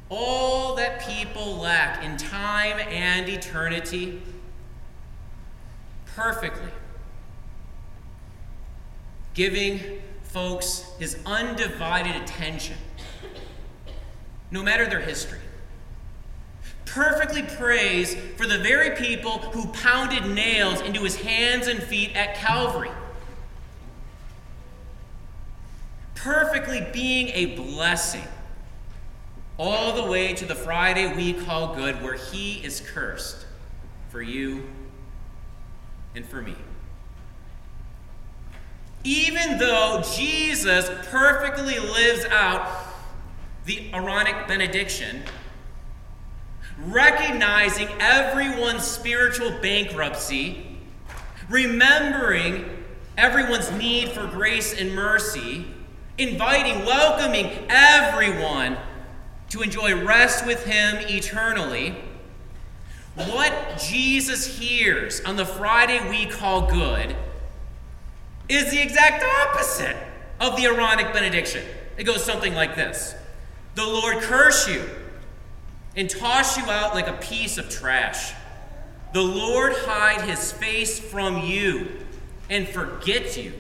all 0.09 0.75
that 0.75 1.05
people 1.05 1.57
lack 1.57 2.03
in 2.03 2.15
time 2.15 2.79
and 2.89 3.27
eternity 3.27 4.21
perfectly, 6.15 6.71
giving 9.33 9.79
folks 10.23 10.91
his 10.97 11.19
undivided 11.25 12.15
attention, 12.15 12.77
no 14.51 14.63
matter 14.63 14.85
their 14.87 14.99
history. 14.99 15.39
Perfectly 16.85 17.43
prays 17.43 18.15
for 18.37 18.47
the 18.47 18.59
very 18.59 18.95
people 18.95 19.39
who 19.39 19.67
pounded 19.67 20.25
nails 20.25 20.81
into 20.81 21.01
his 21.01 21.15
hands 21.17 21.67
and 21.67 21.81
feet 21.83 22.15
at 22.15 22.35
Calvary. 22.35 22.91
Perfectly 26.15 26.87
being 26.93 27.29
a 27.29 27.55
blessing 27.55 28.23
all 29.57 30.01
the 30.01 30.09
way 30.09 30.33
to 30.33 30.45
the 30.45 30.55
Friday 30.55 31.13
we 31.15 31.33
call 31.33 31.75
good, 31.75 32.01
where 32.01 32.15
he 32.15 32.63
is 32.63 32.81
cursed 32.81 33.45
for 34.09 34.21
you 34.21 34.67
and 36.15 36.25
for 36.25 36.41
me 36.41 36.55
even 39.07 39.57
though 39.57 40.03
Jesus 40.15 40.89
perfectly 41.09 41.79
lives 41.79 42.25
out 42.25 42.76
the 43.67 43.93
Aaronic 43.93 44.47
benediction, 44.47 45.23
recognizing 46.85 47.89
everyone's 47.99 48.85
spiritual 48.85 49.51
bankruptcy, 49.61 50.79
remembering 51.49 52.85
everyone's 53.17 53.69
need 53.73 54.07
for 54.07 54.25
grace 54.25 54.73
and 54.79 54.95
mercy, 54.95 55.67
inviting, 56.17 56.85
welcoming 56.85 57.51
everyone 57.67 58.77
to 59.49 59.61
enjoy 59.61 60.01
rest 60.01 60.45
with 60.45 60.63
Him 60.65 60.95
eternally. 61.09 61.93
What 63.15 63.83
Jesus 63.85 64.57
hears 64.57 65.19
on 65.21 65.35
the 65.35 65.45
Friday 65.45 66.09
we 66.09 66.25
call 66.25 66.71
good 66.71 67.17
is 68.47 68.71
the 68.71 68.81
exact 68.81 69.25
opposite 69.25 69.97
of 70.39 70.55
the 70.55 70.67
Aaronic 70.67 71.11
benediction. 71.11 71.65
It 71.97 72.05
goes 72.05 72.23
something 72.23 72.53
like 72.53 72.77
this 72.77 73.13
The 73.77 73.85
Lord 73.85 74.23
curse 74.23 74.67
you 74.67 74.89
and 75.95 76.09
toss 76.09 76.57
you 76.57 76.63
out 76.63 76.95
like 76.95 77.07
a 77.07 77.13
piece 77.13 77.59
of 77.59 77.69
trash. 77.69 78.33
The 79.13 79.21
Lord 79.21 79.71
hide 79.71 80.27
his 80.27 80.51
face 80.51 80.99
from 80.99 81.45
you 81.45 81.87
and 82.49 82.67
forget 82.67 83.37
you. 83.37 83.53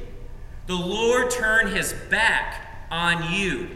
the 0.65 0.73
Lord 0.73 1.29
turn 1.29 1.67
his 1.67 1.93
back 2.09 2.87
on 2.89 3.31
you 3.31 3.69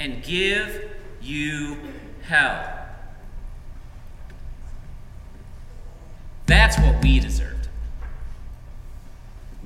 and 0.00 0.24
give 0.24 0.90
you 1.22 1.78
hell. 2.22 2.88
That's 6.46 6.76
what 6.80 7.00
we 7.00 7.20
deserved. 7.20 7.68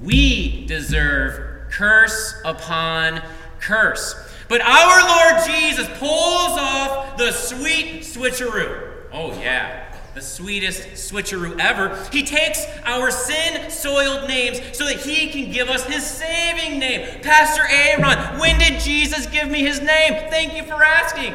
We 0.02 0.66
deserve 0.66 1.70
curse 1.70 2.34
upon 2.44 3.22
curse. 3.58 4.29
But 4.50 4.60
our 4.60 5.08
Lord 5.08 5.46
Jesus 5.46 5.88
pulls 5.98 6.58
off 6.58 7.16
the 7.16 7.32
sweet 7.32 8.02
switcheroo. 8.02 9.04
Oh, 9.12 9.32
yeah 9.40 9.86
the 10.14 10.20
sweetest 10.20 10.82
switcheroo 10.94 11.58
ever. 11.60 11.96
He 12.12 12.24
takes 12.24 12.66
our 12.84 13.10
sin 13.10 13.70
soiled 13.70 14.28
names 14.28 14.60
so 14.76 14.84
that 14.84 15.00
he 15.00 15.28
can 15.28 15.52
give 15.52 15.68
us 15.68 15.84
his 15.84 16.04
saving 16.04 16.78
name. 16.78 17.22
Pastor 17.22 17.62
Aaron, 17.70 18.40
when 18.40 18.58
did 18.58 18.80
Jesus 18.80 19.26
give 19.26 19.48
me 19.48 19.60
his 19.60 19.80
name? 19.80 20.28
Thank 20.30 20.54
you 20.54 20.64
for 20.64 20.82
asking. 20.82 21.34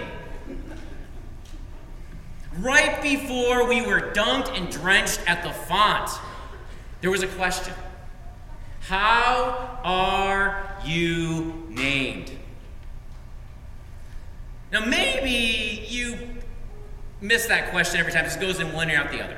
Right 2.59 3.01
before 3.01 3.67
we 3.67 3.81
were 3.85 4.11
dunked 4.13 4.55
and 4.57 4.69
drenched 4.69 5.21
at 5.27 5.43
the 5.43 5.51
font, 5.51 6.09
there 7.01 7.11
was 7.11 7.23
a 7.23 7.27
question 7.27 7.73
How 8.81 9.79
are 9.83 10.77
you 10.85 11.65
named? 11.69 12.31
Now, 14.75 14.83
maybe 14.83 15.85
you 15.87 16.17
miss 17.21 17.45
that 17.45 17.71
question 17.71 17.97
every 17.97 18.11
time 18.11 18.25
it 18.25 18.37
goes 18.41 18.59
in 18.59 18.73
one 18.73 18.89
ear 18.89 18.97
out 18.99 19.09
the 19.09 19.23
other. 19.23 19.37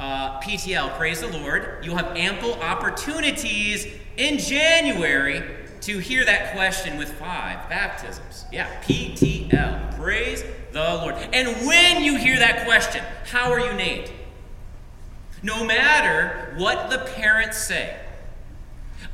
Uh, 0.00 0.40
PTL, 0.40 0.96
praise 0.96 1.20
the 1.20 1.28
Lord. 1.28 1.84
You'll 1.84 1.98
have 1.98 2.16
ample 2.16 2.54
opportunities 2.54 3.86
in 4.16 4.38
January 4.38 5.42
to 5.82 5.98
hear 5.98 6.24
that 6.24 6.54
question 6.54 6.96
with 6.96 7.12
five 7.18 7.68
baptisms. 7.68 8.46
Yeah, 8.50 8.66
PTL, 8.84 9.94
praise 9.98 10.42
the 10.72 10.80
Lord. 10.80 11.14
And 11.34 11.66
when 11.66 12.02
you 12.02 12.16
hear 12.16 12.38
that 12.38 12.64
question, 12.64 13.04
how 13.30 13.52
are 13.52 13.60
you 13.60 13.74
named? 13.74 14.10
No 15.42 15.66
matter 15.66 16.54
what 16.56 16.88
the 16.88 17.00
parents 17.14 17.58
say, 17.58 17.94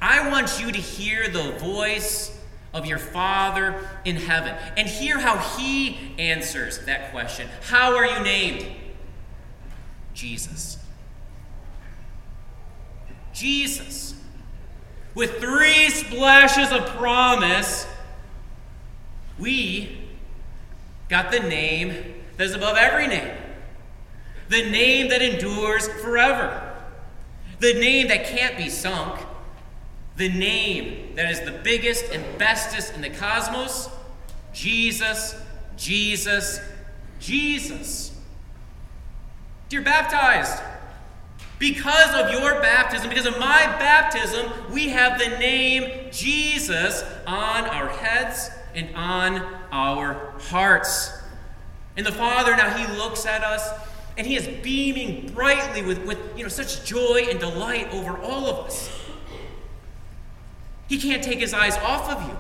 I 0.01 0.31
want 0.31 0.61
you 0.61 0.71
to 0.71 0.79
hear 0.79 1.29
the 1.29 1.51
voice 1.59 2.31
of 2.75 2.85
your 2.85 2.99
Father 2.99 3.89
in 4.05 4.17
heaven. 4.17 4.55
And 4.77 4.89
hear 4.89 5.19
how 5.19 5.39
He 5.57 6.15
answers 6.19 6.85
that 6.87 7.13
question 7.13 7.49
How 7.69 7.97
are 7.97 8.05
you 8.05 8.21
named? 8.21 8.67
Jesus. 10.13 10.79
Jesus. 13.33 14.15
With 15.15 15.39
three 15.39 15.89
splashes 15.91 16.73
of 16.73 16.87
promise, 16.97 17.87
we 19.39 20.01
got 21.09 21.31
the 21.31 21.41
name 21.41 22.15
that 22.37 22.45
is 22.45 22.55
above 22.55 22.77
every 22.77 23.07
name. 23.07 23.37
The 24.49 24.71
name 24.71 25.09
that 25.09 25.23
endures 25.23 25.87
forever. 25.87 26.75
The 27.61 27.75
name 27.75 28.09
that 28.09 28.27
can't 28.27 28.57
be 28.57 28.69
sunk 28.69 29.21
the 30.17 30.29
name 30.29 31.15
that 31.17 31.31
is 31.31 31.41
the 31.41 31.51
biggest 31.51 32.13
and 32.13 32.23
bestest 32.39 32.95
in 32.95 33.01
the 33.01 33.11
cosmos 33.11 33.89
Jesus, 34.53 35.35
Jesus, 35.77 36.61
Jesus. 37.19 38.17
Dear 39.69 39.83
baptized, 39.83 40.63
because 41.59 42.15
of 42.15 42.31
your 42.31 42.61
baptism, 42.61 43.09
because 43.09 43.27
of 43.27 43.39
my 43.39 43.67
baptism, 43.79 44.51
we 44.73 44.91
have 44.91 45.19
the 45.19 45.31
name 45.39 46.09
Jesus 46.13 47.03
on 47.27 47.65
our 47.65 47.89
heads 47.89 48.51
and 48.75 48.95
on 48.95 49.43
our 49.73 50.35
hearts. 50.39 51.11
And 51.97 52.07
the 52.07 52.13
Father 52.13 52.57
now 52.57 52.77
He 52.77 52.87
looks 52.97 53.27
at 53.27 53.43
us 53.43 53.69
and 54.17 54.27
He 54.27 54.37
is 54.37 54.47
beaming 54.63 55.33
brightly 55.33 55.83
with, 55.83 56.05
with 56.07 56.19
you 56.37 56.45
know, 56.45 56.49
such 56.49 56.85
joy 56.85 57.27
and 57.29 57.41
delight 57.41 57.93
over 57.93 58.17
all 58.19 58.47
of 58.47 58.67
us. 58.67 59.04
He 60.95 61.01
can't 61.01 61.25
take 61.25 61.41
his 61.41 61.53
eyes 61.53 61.77
off 61.79 62.09
of 62.09 62.23
you 62.29 62.37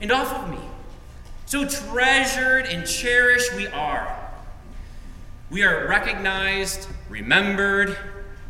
and 0.00 0.12
off 0.12 0.32
of 0.32 0.48
me. 0.48 0.60
So 1.44 1.66
treasured 1.66 2.66
and 2.66 2.86
cherished 2.86 3.52
we 3.56 3.66
are. 3.66 4.30
We 5.50 5.64
are 5.64 5.88
recognized, 5.88 6.86
remembered, 7.08 7.98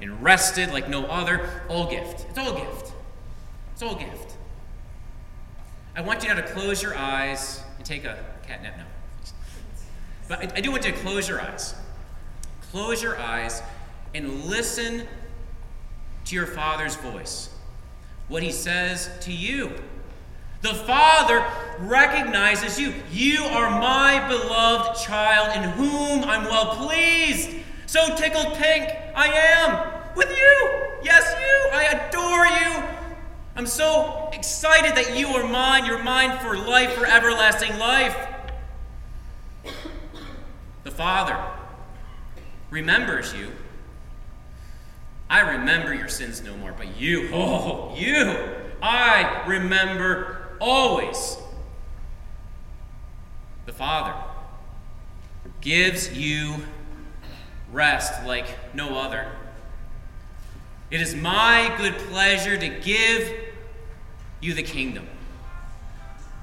and 0.03 0.23
rested 0.23 0.73
like 0.73 0.91
no 0.91 1.07
other. 1.07 1.49
All 1.71 1.91
gift. 1.91 2.27
It's 2.29 2.39
all 2.39 2.53
gift. 2.53 2.93
It's 3.73 3.83
all 3.83 3.95
gift. 3.95 4.37
I 5.97 6.03
want 6.03 6.23
you 6.23 6.29
now 6.29 6.35
to 6.35 6.43
close 6.43 6.83
your 6.83 6.95
eyes 6.95 7.65
and 7.79 7.87
take 7.87 8.05
a 8.05 8.23
cat 8.47 8.63
nap 8.63 8.77
now. 8.77 8.85
But 10.29 10.39
I, 10.41 10.59
I 10.59 10.61
do 10.61 10.71
want 10.71 10.85
you 10.85 10.93
to 10.93 10.99
close 10.99 11.31
your 11.31 11.41
eyes. 11.41 11.75
Close 12.73 13.03
your 13.03 13.19
eyes 13.19 13.63
and 14.15 14.45
listen 14.45 15.09
to 16.27 16.35
your 16.35 16.47
Father's 16.47 16.97
voice 16.97 17.54
what 18.29 18.43
he 18.43 18.51
says 18.51 19.11
to 19.21 19.33
you. 19.33 19.73
The 20.63 20.75
Father 20.75 21.45
recognizes 21.79 22.81
you. 22.81 22.95
You 23.13 23.45
are 23.45 23.71
my 23.79 24.27
beloved 24.29 24.99
child 24.99 25.57
in 25.57 25.71
whom 25.71 26.25
I'm 26.25 26.45
well 26.45 26.77
pleased. 26.77 27.51
So 27.87 28.17
tickled 28.17 28.55
pink 28.55 28.89
I 29.15 29.29
am 29.29 29.93
with 30.17 30.31
you. 30.31 30.81
Yes, 31.03 31.35
you. 31.39 31.71
I 31.73 31.85
adore 31.85 32.47
you. 32.47 32.89
I'm 33.57 33.67
so 33.67 34.31
excited 34.33 34.97
that 34.97 35.17
you 35.17 35.29
are 35.29 35.47
mine. 35.47 35.85
You're 35.85 36.03
mine 36.03 36.39
for 36.39 36.57
life, 36.57 36.93
for 36.95 37.07
everlasting 37.07 37.79
life. 37.79 38.17
The 40.85 40.91
Father 40.91 41.39
remembers 42.71 43.35
you 43.35 43.53
I 45.35 45.41
remember 45.55 45.93
your 45.93 46.07
sins 46.07 46.45
no 46.45 46.57
more, 46.59 46.71
but 46.71 46.97
you, 46.97 47.29
oh, 47.33 47.93
you, 47.97 48.37
I 48.81 49.43
remember 49.49 50.57
always. 50.61 51.37
The 53.67 53.73
Father 53.73 54.15
gives 55.61 56.17
you 56.17 56.55
rest 57.73 58.25
like 58.25 58.47
no 58.77 58.97
other. 58.97 59.27
It 60.93 61.01
is 61.01 61.17
my 61.17 61.75
good 61.79 61.95
pleasure 61.95 62.57
to 62.57 62.69
give 62.69 63.35
you 64.41 64.55
the 64.55 64.63
kingdom. 64.63 65.09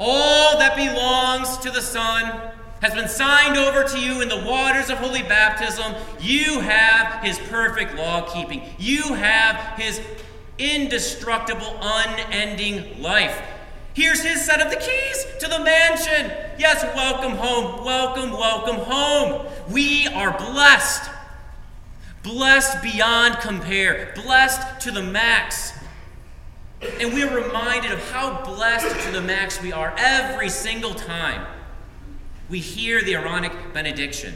All 0.01 0.59
that 0.59 0.75
belongs 0.75 1.59
to 1.59 1.71
the 1.71 1.81
Son 1.81 2.51
has 2.81 2.95
been 2.95 3.07
signed 3.07 3.57
over 3.57 3.83
to 3.83 3.99
you 3.99 4.21
in 4.21 4.27
the 4.27 4.43
waters 4.43 4.89
of 4.89 4.97
holy 4.97 5.21
baptism, 5.21 5.93
you 6.19 6.59
have 6.61 7.23
his 7.23 7.37
perfect 7.37 7.95
law 7.95 8.27
keeping. 8.33 8.63
You 8.79 9.13
have 9.13 9.77
his 9.77 10.01
indestructible, 10.57 11.77
unending 11.79 12.99
life. 12.99 13.39
Here's 13.93 14.23
his 14.23 14.43
set 14.43 14.61
of 14.61 14.71
the 14.71 14.77
keys 14.77 15.27
to 15.39 15.47
the 15.47 15.59
mansion. 15.59 16.31
Yes, 16.57 16.83
welcome 16.95 17.33
home. 17.33 17.85
Welcome, 17.85 18.31
welcome 18.31 18.77
home. 18.77 19.45
We 19.69 20.07
are 20.07 20.35
blessed. 20.35 21.11
Blessed 22.23 22.81
beyond 22.81 23.37
compare. 23.41 24.11
Blessed 24.15 24.81
to 24.81 24.91
the 24.91 25.03
max. 25.03 25.73
And 26.99 27.13
we're 27.13 27.43
reminded 27.43 27.91
of 27.91 28.11
how 28.11 28.43
blessed 28.43 29.05
to 29.05 29.11
the 29.11 29.21
max 29.21 29.61
we 29.61 29.71
are 29.71 29.93
every 29.99 30.49
single 30.49 30.95
time 30.95 31.45
we 32.51 32.59
hear 32.59 33.01
the 33.01 33.15
Aaronic 33.15 33.53
benediction. 33.73 34.35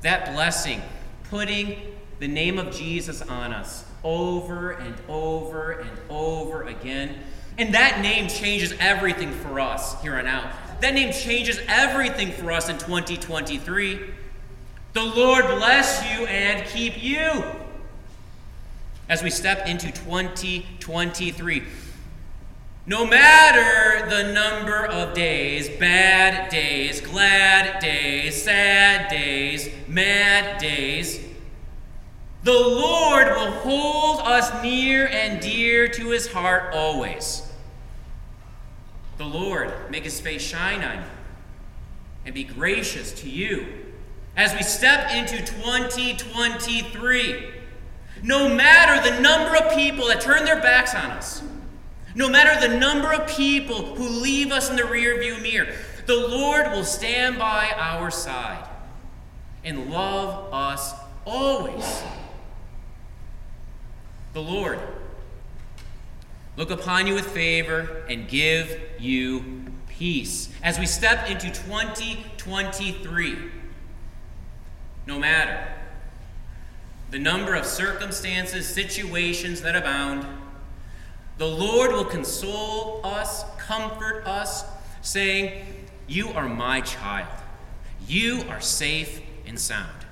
That 0.00 0.32
blessing, 0.32 0.80
putting 1.24 1.76
the 2.18 2.26
name 2.26 2.58
of 2.58 2.74
Jesus 2.74 3.20
on 3.20 3.52
us 3.52 3.84
over 4.02 4.70
and 4.70 4.94
over 5.06 5.72
and 5.72 5.90
over 6.08 6.62
again. 6.62 7.14
And 7.58 7.74
that 7.74 8.00
name 8.00 8.28
changes 8.28 8.72
everything 8.80 9.32
for 9.32 9.60
us 9.60 10.00
here 10.00 10.16
on 10.16 10.26
out. 10.26 10.50
That 10.80 10.94
name 10.94 11.12
changes 11.12 11.60
everything 11.68 12.32
for 12.32 12.50
us 12.50 12.70
in 12.70 12.78
2023. 12.78 14.00
The 14.94 15.04
Lord 15.04 15.44
bless 15.44 16.02
you 16.10 16.24
and 16.26 16.66
keep 16.68 17.02
you 17.02 17.44
as 19.10 19.22
we 19.22 19.28
step 19.28 19.66
into 19.66 19.92
2023. 19.92 21.64
No 22.86 23.04
matter 23.04 24.08
the 24.08 24.32
number 24.32 24.77
of 25.08 25.14
days, 25.14 25.68
bad 25.68 26.50
days, 26.50 27.00
glad 27.00 27.80
days, 27.80 28.42
sad 28.42 29.08
days, 29.10 29.70
mad 29.86 30.60
days, 30.60 31.24
the 32.42 32.52
Lord 32.52 33.28
will 33.28 33.50
hold 33.50 34.20
us 34.20 34.62
near 34.62 35.06
and 35.08 35.40
dear 35.40 35.88
to 35.88 36.10
his 36.10 36.30
heart 36.32 36.74
always. 36.74 37.42
The 39.18 39.24
Lord 39.24 39.72
make 39.90 40.04
his 40.04 40.20
face 40.20 40.42
shine 40.42 40.84
on 40.84 40.98
you 40.98 41.04
and 42.24 42.32
be 42.34 42.44
gracious 42.44 43.12
to 43.20 43.28
you 43.28 43.66
as 44.36 44.54
we 44.54 44.62
step 44.62 45.12
into 45.12 45.38
2023. 45.38 47.50
No 48.22 48.48
matter 48.48 49.10
the 49.10 49.20
number 49.20 49.56
of 49.56 49.74
people 49.74 50.06
that 50.08 50.20
turn 50.20 50.44
their 50.44 50.60
backs 50.60 50.94
on 50.94 51.10
us, 51.10 51.42
no 52.14 52.28
matter 52.28 52.68
the 52.68 52.78
number 52.78 53.12
of 53.12 53.28
people 53.28 53.94
who 53.94 54.08
leave 54.08 54.50
us 54.50 54.70
in 54.70 54.76
the 54.76 54.82
rearview 54.82 55.40
mirror, 55.42 55.68
the 56.06 56.16
Lord 56.16 56.70
will 56.72 56.84
stand 56.84 57.38
by 57.38 57.70
our 57.76 58.10
side 58.10 58.66
and 59.64 59.90
love 59.90 60.52
us 60.52 60.94
always. 61.26 62.02
The 64.32 64.40
Lord 64.40 64.78
look 66.56 66.70
upon 66.70 67.06
you 67.06 67.14
with 67.14 67.26
favor 67.26 68.04
and 68.08 68.26
give 68.26 68.80
you 68.98 69.64
peace 69.88 70.48
as 70.62 70.78
we 70.78 70.86
step 70.86 71.30
into 71.30 71.50
2023. 71.50 73.36
No 75.06 75.18
matter 75.18 75.68
the 77.10 77.18
number 77.18 77.54
of 77.54 77.66
circumstances, 77.66 78.66
situations 78.66 79.60
that 79.62 79.76
abound, 79.76 80.26
the 81.38 81.46
Lord 81.46 81.92
will 81.92 82.04
console 82.04 83.00
us, 83.04 83.44
comfort 83.58 84.26
us, 84.26 84.64
saying, 85.02 85.64
You 86.08 86.30
are 86.30 86.48
my 86.48 86.80
child. 86.80 87.28
You 88.06 88.42
are 88.48 88.60
safe 88.60 89.20
and 89.46 89.58
sound. 89.58 90.04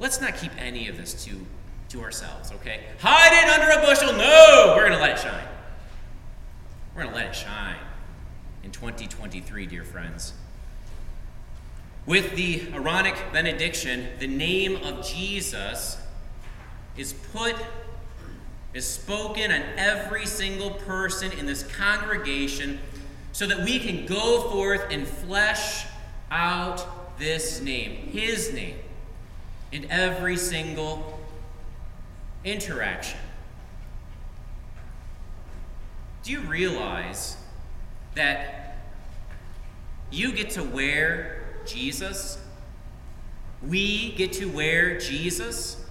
Let's 0.00 0.20
not 0.20 0.36
keep 0.36 0.50
any 0.60 0.88
of 0.88 0.96
this 0.96 1.24
to, 1.24 1.46
to 1.90 2.02
ourselves, 2.02 2.50
okay? 2.52 2.80
Hide 2.98 3.44
it 3.44 3.48
under 3.48 3.78
a 3.78 3.86
bushel. 3.86 4.12
No, 4.12 4.74
we're 4.76 4.86
going 4.86 4.92
to 4.92 4.98
let 4.98 5.12
it 5.12 5.20
shine. 5.20 5.48
We're 6.94 7.02
going 7.02 7.14
to 7.14 7.20
let 7.20 7.28
it 7.28 7.36
shine 7.36 7.78
in 8.64 8.72
2023, 8.72 9.66
dear 9.66 9.84
friends. 9.84 10.32
With 12.06 12.34
the 12.34 12.62
Aaronic 12.72 13.16
benediction, 13.32 14.08
the 14.18 14.26
name 14.26 14.76
of 14.76 15.06
Jesus 15.06 15.96
is 16.96 17.12
put, 17.12 17.56
is 18.74 18.84
spoken 18.84 19.52
on 19.52 19.62
every 19.76 20.26
single 20.26 20.70
person 20.70 21.30
in 21.32 21.46
this 21.46 21.62
congregation 21.62 22.80
so 23.32 23.46
that 23.46 23.64
we 23.64 23.78
can 23.78 24.04
go 24.04 24.50
forth 24.50 24.84
and 24.90 25.06
flesh 25.06 25.86
out 26.30 27.18
this 27.18 27.60
name, 27.60 28.08
His 28.08 28.52
name, 28.52 28.76
in 29.70 29.88
every 29.90 30.36
single 30.36 31.20
interaction. 32.44 33.18
Do 36.24 36.32
you 36.32 36.40
realize 36.40 37.36
that 38.16 38.78
you 40.10 40.32
get 40.32 40.50
to 40.50 40.64
wear 40.64 41.44
Jesus? 41.64 42.38
We 43.62 44.12
get 44.12 44.32
to 44.34 44.46
wear 44.46 44.98
Jesus 44.98 45.83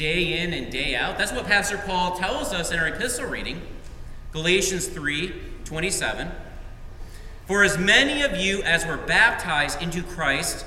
day 0.00 0.40
in 0.42 0.54
and 0.54 0.72
day 0.72 0.96
out. 0.96 1.18
That's 1.18 1.30
what 1.30 1.44
Pastor 1.44 1.76
Paul 1.76 2.16
tells 2.16 2.54
us 2.54 2.72
in 2.72 2.78
our 2.78 2.88
epistle 2.88 3.26
reading, 3.26 3.60
Galatians 4.32 4.88
3 4.88 5.34
27. 5.66 6.32
For 7.44 7.62
as 7.62 7.76
many 7.76 8.22
of 8.22 8.34
you 8.34 8.62
as 8.62 8.86
were 8.86 8.96
baptized 8.96 9.82
into 9.82 10.02
Christ 10.02 10.64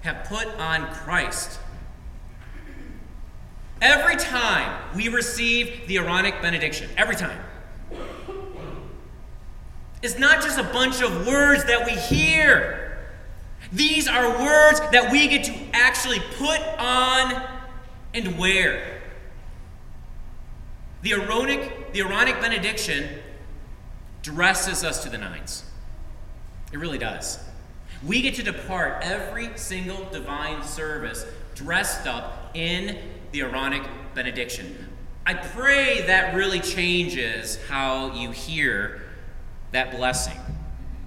have 0.00 0.24
put 0.24 0.46
on 0.58 0.86
Christ. 0.86 1.60
Every 3.82 4.16
time 4.16 4.96
we 4.96 5.08
receive 5.08 5.86
the 5.86 5.98
Aaronic 5.98 6.40
benediction, 6.40 6.88
every 6.96 7.16
time, 7.16 7.42
it's 10.02 10.18
not 10.18 10.40
just 10.40 10.58
a 10.58 10.64
bunch 10.64 11.02
of 11.02 11.26
words 11.26 11.66
that 11.66 11.84
we 11.84 11.92
hear. 11.92 12.79
These 13.72 14.08
are 14.08 14.28
words 14.42 14.80
that 14.92 15.10
we 15.12 15.28
get 15.28 15.44
to 15.44 15.54
actually 15.72 16.20
put 16.36 16.60
on 16.78 17.42
and 18.14 18.38
wear. 18.38 19.00
The 21.02 21.12
Aaronic, 21.12 21.92
the 21.92 22.00
Aaronic 22.00 22.40
benediction 22.40 23.20
dresses 24.22 24.84
us 24.84 25.02
to 25.04 25.08
the 25.08 25.18
nines. 25.18 25.64
It 26.72 26.78
really 26.78 26.98
does. 26.98 27.38
We 28.04 28.22
get 28.22 28.34
to 28.36 28.42
depart 28.42 29.02
every 29.02 29.56
single 29.56 30.04
divine 30.10 30.62
service 30.62 31.24
dressed 31.54 32.06
up 32.06 32.50
in 32.54 32.98
the 33.32 33.42
Aaronic 33.42 33.82
benediction. 34.14 34.88
I 35.26 35.34
pray 35.34 36.02
that 36.06 36.34
really 36.34 36.60
changes 36.60 37.58
how 37.68 38.14
you 38.14 38.30
hear 38.30 39.02
that 39.72 39.90
blessing. 39.90 40.38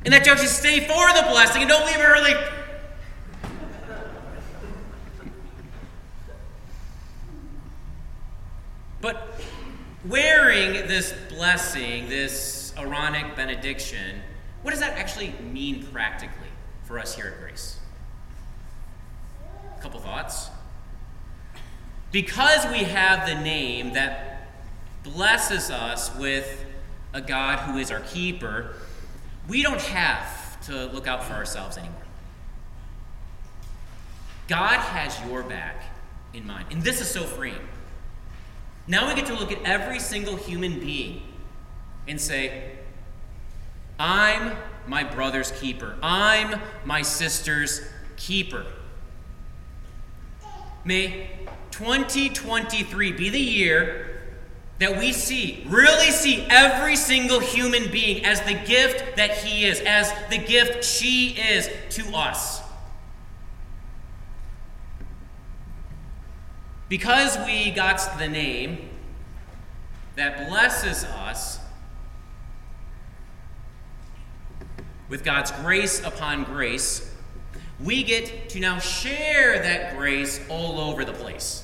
And 0.06 0.14
that 0.14 0.26
you 0.26 0.32
actually 0.32 0.48
stay 0.48 0.82
for 0.82 1.14
the 1.14 1.28
blessing 1.30 1.62
and 1.62 1.70
don't 1.70 1.86
leave 1.86 2.00
early. 2.00 2.34
But 9.00 9.42
wearing 10.06 10.88
this 10.88 11.14
blessing, 11.30 12.10
this 12.10 12.74
Aaronic 12.78 13.36
benediction, 13.36 14.22
what 14.62 14.72
does 14.72 14.80
that 14.80 14.98
actually 14.98 15.34
mean 15.42 15.86
practically 15.88 16.48
for 16.84 17.00
us 17.00 17.16
here 17.16 17.28
at 17.28 17.40
Grace? 17.40 17.80
A 19.78 19.82
couple 19.82 20.00
thoughts. 20.00 20.50
Because 22.12 22.66
we 22.72 22.80
have 22.80 23.28
the 23.28 23.36
name 23.36 23.94
that 23.94 24.52
blesses 25.04 25.70
us 25.70 26.16
with 26.16 26.66
a 27.14 27.22
God 27.22 27.60
who 27.60 27.78
is 27.78 27.92
our 27.92 28.00
keeper, 28.02 28.76
we 29.48 29.62
don't 29.62 29.82
have 29.82 30.62
to 30.68 30.86
look 30.88 31.08
out 31.08 31.24
for 31.24 31.34
ourselves 31.34 31.78
anymore. 31.78 32.00
God 34.48 34.80
has 34.80 35.20
your 35.28 35.44
back 35.44 35.84
in 36.34 36.46
mind. 36.46 36.68
And 36.72 36.82
this 36.82 37.02
is 37.02 37.10
so 37.10 37.24
freeing. 37.24 37.68
Now 38.88 39.08
we 39.08 39.16
get 39.16 39.26
to 39.28 39.34
look 39.34 39.52
at 39.52 39.62
every 39.64 40.00
single 40.00 40.36
human 40.36 40.80
being 40.80 41.22
and 42.08 42.20
say, 42.20 42.72
I'm 43.98 44.58
my 44.88 45.04
brother's 45.04 45.52
keeper. 45.52 45.96
I'm 46.02 46.60
my 46.84 47.02
sister's 47.02 47.82
keeper. 48.18 48.66
May 50.84 51.30
2023 51.72 53.12
be 53.14 53.30
the 53.30 53.40
year 53.40 54.13
that 54.84 55.00
we 55.00 55.14
see, 55.14 55.64
really 55.68 56.12
see 56.12 56.46
every 56.50 56.98
single 56.98 57.40
human 57.40 57.90
being 57.90 58.26
as 58.26 58.42
the 58.42 58.54
gift 58.54 59.16
that 59.16 59.32
he 59.32 59.64
is, 59.64 59.80
as 59.80 60.12
the 60.30 60.38
gift 60.38 60.84
she 60.84 61.30
is 61.30 61.70
to 61.90 62.04
us. 62.14 62.62
Because 66.90 67.38
we 67.46 67.72
got 67.72 68.20
the 68.20 68.28
name 68.28 68.90
that 70.18 70.50
blesses 70.50 71.06
us 71.06 71.60
with 75.08 75.24
God's 75.24 75.52
grace 75.52 76.06
upon 76.06 76.44
grace, 76.44 77.10
we 77.80 78.04
get 78.04 78.50
to 78.50 78.60
now 78.60 78.80
share 78.80 79.60
that 79.60 79.96
grace 79.96 80.42
all 80.50 80.78
over 80.78 81.06
the 81.06 81.14
place. 81.14 81.63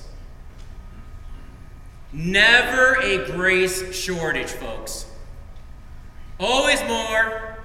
Never 2.12 2.96
a 3.02 3.26
grace 3.32 3.96
shortage, 3.96 4.52
folks. 4.52 5.06
Always 6.40 6.82
more 6.86 7.58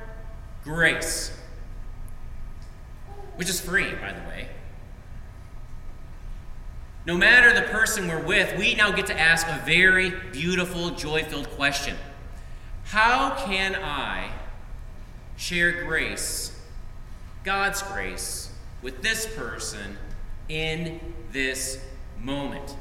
grace. 0.65 1.33
Which 3.37 3.49
is 3.49 3.61
free, 3.61 3.95
by 3.95 4.13
the 4.13 4.21
way. 4.29 4.49
No 7.07 7.17
matter 7.17 7.53
the 7.53 7.67
person 7.69 8.09
we're 8.09 8.23
with, 8.23 8.59
we 8.59 8.75
now 8.75 8.91
get 8.91 9.07
to 9.07 9.19
ask 9.19 9.47
a 9.47 9.63
very 9.67 10.11
beautiful, 10.33 10.91
joy 10.91 11.23
filled 11.25 11.51
question 11.51 11.97
How 12.85 13.45
can 13.45 13.75
I 13.77 14.31
share 15.37 15.85
grace, 15.85 16.59
God's 17.45 17.83
grace, 17.83 18.51
with 18.83 19.03
this 19.03 19.27
person 19.27 19.99
in 20.49 21.01
this 21.31 21.83
moment? 22.21 22.75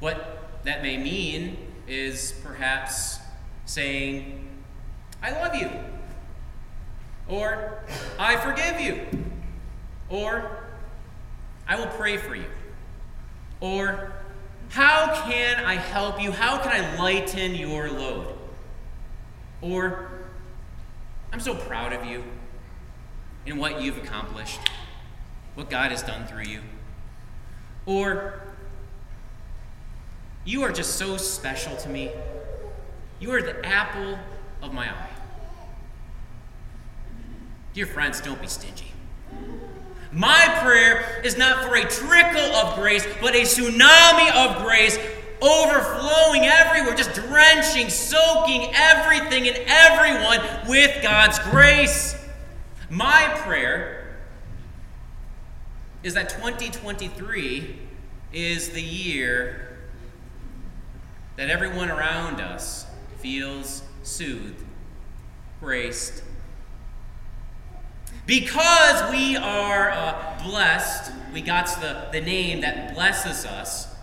What 0.00 0.62
that 0.64 0.82
may 0.82 0.96
mean 0.96 1.56
is 1.86 2.34
perhaps 2.44 3.18
saying, 3.64 4.48
I 5.22 5.30
love 5.32 5.54
you, 5.54 5.70
or 7.28 7.80
I 8.18 8.36
forgive 8.36 8.80
you, 8.80 9.06
or 10.08 10.64
I 11.66 11.76
will 11.76 11.86
pray 11.86 12.16
for 12.16 12.34
you, 12.34 12.46
or 13.60 14.12
how 14.68 15.22
can 15.24 15.64
I 15.64 15.74
help 15.74 16.20
you? 16.20 16.32
How 16.32 16.58
can 16.58 16.72
I 16.72 16.98
lighten 16.98 17.54
your 17.54 17.90
load? 17.90 18.34
Or 19.62 20.10
I'm 21.32 21.40
so 21.40 21.54
proud 21.54 21.92
of 21.92 22.04
you 22.04 22.24
and 23.46 23.58
what 23.58 23.80
you've 23.80 23.98
accomplished, 23.98 24.60
what 25.54 25.70
God 25.70 25.90
has 25.90 26.02
done 26.02 26.26
through 26.26 26.44
you. 26.44 26.60
Or 27.86 28.40
you 30.46 30.62
are 30.62 30.72
just 30.72 30.94
so 30.94 31.16
special 31.16 31.76
to 31.76 31.88
me. 31.88 32.10
You 33.18 33.32
are 33.34 33.42
the 33.42 33.66
apple 33.66 34.16
of 34.62 34.72
my 34.72 34.88
eye. 34.88 35.10
Dear 37.74 37.86
friends, 37.86 38.20
don't 38.20 38.40
be 38.40 38.46
stingy. 38.46 38.92
My 40.12 40.56
prayer 40.62 41.20
is 41.24 41.36
not 41.36 41.64
for 41.64 41.74
a 41.74 41.82
trickle 41.82 42.56
of 42.56 42.76
grace, 42.76 43.06
but 43.20 43.34
a 43.34 43.40
tsunami 43.40 44.32
of 44.34 44.62
grace 44.62 44.98
overflowing 45.42 46.44
everywhere, 46.44 46.94
just 46.94 47.12
drenching, 47.14 47.90
soaking 47.90 48.70
everything 48.72 49.48
and 49.48 49.58
everyone 49.66 50.40
with 50.68 51.02
God's 51.02 51.38
grace. 51.50 52.16
My 52.88 53.34
prayer 53.40 54.16
is 56.02 56.14
that 56.14 56.30
2023 56.30 57.78
is 58.32 58.70
the 58.70 58.82
year 58.82 59.65
that 61.36 61.50
everyone 61.50 61.90
around 61.90 62.40
us 62.40 62.86
feels 63.18 63.82
soothed, 64.02 64.62
graced, 65.60 66.22
because 68.26 69.10
we 69.12 69.36
are 69.36 69.90
uh, 69.90 70.42
blessed, 70.42 71.12
we 71.32 71.40
got 71.40 71.66
the, 71.80 72.08
the 72.10 72.20
name 72.20 72.60
that 72.62 72.92
blesses 72.94 73.46
us 73.46 73.94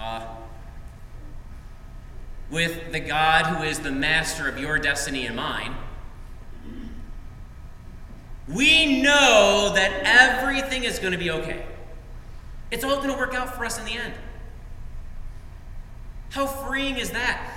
uh, 0.00 0.26
with 2.50 2.90
the 2.90 3.00
God 3.00 3.46
who 3.46 3.62
is 3.62 3.78
the 3.78 3.92
master 3.92 4.48
of 4.48 4.58
your 4.58 4.78
destiny 4.78 5.26
and 5.26 5.36
mine. 5.36 5.74
We 8.48 9.00
know 9.00 9.72
that 9.74 10.02
everything 10.04 10.84
is 10.84 10.98
going 10.98 11.12
to 11.12 11.18
be 11.18 11.30
okay. 11.30 11.64
It's 12.70 12.82
all 12.82 12.96
going 12.96 13.10
to 13.10 13.16
work 13.16 13.34
out 13.34 13.54
for 13.54 13.64
us 13.64 13.78
in 13.78 13.84
the 13.84 13.92
end. 13.92 14.14
How 16.34 16.48
freeing 16.48 16.96
is 16.96 17.12
that? 17.12 17.48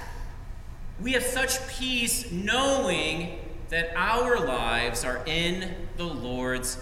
We 1.02 1.13
have 1.13 1.24
such 1.24 1.68
peace 1.68 2.32
knowing 2.32 3.40
that 3.70 3.92
our 3.96 4.40
lives 4.40 5.04
are 5.04 5.24
in 5.26 5.74
the 5.98 6.04
Lord's 6.04 6.78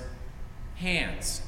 hands. 0.76 1.42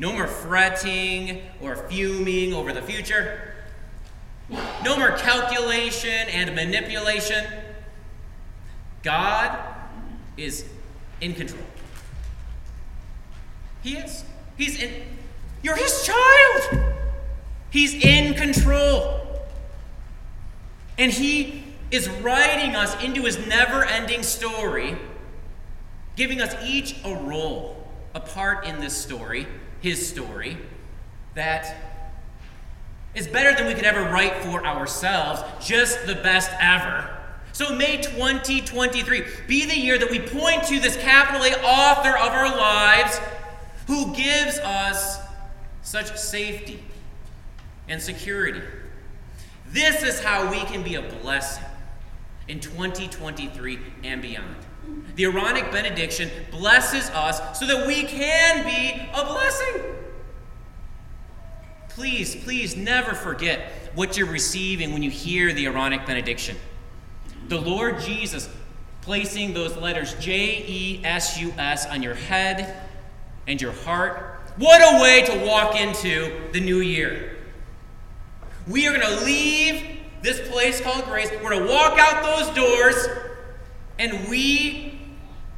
No 0.00 0.12
more 0.12 0.26
fretting 0.26 1.42
or 1.60 1.76
fuming 1.76 2.52
over 2.52 2.72
the 2.72 2.82
future. 2.82 3.54
No 4.82 4.98
more 4.98 5.12
calculation 5.12 6.10
and 6.10 6.52
manipulation. 6.56 7.46
God 9.04 9.60
is 10.36 10.64
in 11.20 11.34
control. 11.34 11.62
He 13.84 13.94
is. 13.94 14.24
He's 14.56 14.82
in. 14.82 15.04
You're 15.62 15.76
his 15.76 16.04
child. 16.04 16.91
He's 17.72 17.94
in 17.94 18.34
control. 18.34 19.18
And 20.98 21.10
he 21.10 21.64
is 21.90 22.06
writing 22.08 22.76
us 22.76 23.02
into 23.02 23.22
his 23.22 23.44
never 23.46 23.82
ending 23.82 24.22
story, 24.22 24.96
giving 26.14 26.42
us 26.42 26.54
each 26.62 26.94
a 27.02 27.14
role, 27.14 27.88
a 28.14 28.20
part 28.20 28.66
in 28.66 28.78
this 28.78 28.94
story, 28.94 29.46
his 29.80 30.06
story, 30.06 30.58
that 31.34 31.74
is 33.14 33.26
better 33.26 33.56
than 33.56 33.66
we 33.66 33.74
could 33.74 33.84
ever 33.84 34.02
write 34.02 34.36
for 34.44 34.66
ourselves, 34.66 35.42
just 35.66 36.06
the 36.06 36.16
best 36.16 36.50
ever. 36.60 37.08
So, 37.52 37.74
may 37.74 38.02
2023 38.02 39.24
be 39.46 39.64
the 39.64 39.78
year 39.78 39.98
that 39.98 40.10
we 40.10 40.18
point 40.18 40.64
to 40.64 40.78
this 40.78 40.96
capital 40.96 41.42
A 41.42 41.62
author 41.62 42.16
of 42.16 42.32
our 42.32 42.54
lives 42.54 43.18
who 43.86 44.14
gives 44.14 44.58
us 44.58 45.18
such 45.82 46.16
safety 46.16 46.82
and 47.92 48.00
security. 48.00 48.62
This 49.66 50.02
is 50.02 50.18
how 50.18 50.50
we 50.50 50.60
can 50.60 50.82
be 50.82 50.94
a 50.94 51.02
blessing 51.02 51.64
in 52.48 52.58
2023 52.58 53.78
and 54.02 54.22
beyond. 54.22 54.56
The 55.14 55.24
Aaronic 55.26 55.70
benediction 55.70 56.30
blesses 56.50 57.10
us 57.10 57.58
so 57.58 57.66
that 57.66 57.86
we 57.86 58.04
can 58.04 58.64
be 58.64 58.98
a 59.14 59.26
blessing. 59.26 59.82
Please, 61.90 62.34
please 62.34 62.74
never 62.76 63.12
forget 63.12 63.70
what 63.94 64.16
you're 64.16 64.26
receiving 64.26 64.94
when 64.94 65.02
you 65.02 65.10
hear 65.10 65.52
the 65.52 65.66
Aaronic 65.66 66.06
benediction. 66.06 66.56
The 67.48 67.60
Lord 67.60 68.00
Jesus 68.00 68.48
placing 69.02 69.52
those 69.52 69.76
letters 69.76 70.14
J 70.14 70.64
E 70.66 71.00
S 71.04 71.38
U 71.38 71.52
S 71.58 71.84
on 71.86 72.02
your 72.02 72.14
head 72.14 72.88
and 73.46 73.60
your 73.60 73.72
heart. 73.72 74.50
What 74.56 74.80
a 74.80 75.02
way 75.02 75.26
to 75.26 75.46
walk 75.46 75.78
into 75.78 76.48
the 76.52 76.60
new 76.60 76.80
year. 76.80 77.36
We 78.66 78.86
are 78.86 78.96
going 78.96 79.18
to 79.18 79.24
leave 79.24 79.98
this 80.22 80.48
place 80.48 80.80
called 80.80 81.04
grace. 81.04 81.30
We're 81.30 81.50
going 81.50 81.66
to 81.66 81.72
walk 81.72 81.98
out 81.98 82.22
those 82.22 82.54
doors, 82.54 82.94
and 83.98 84.28
we 84.28 85.00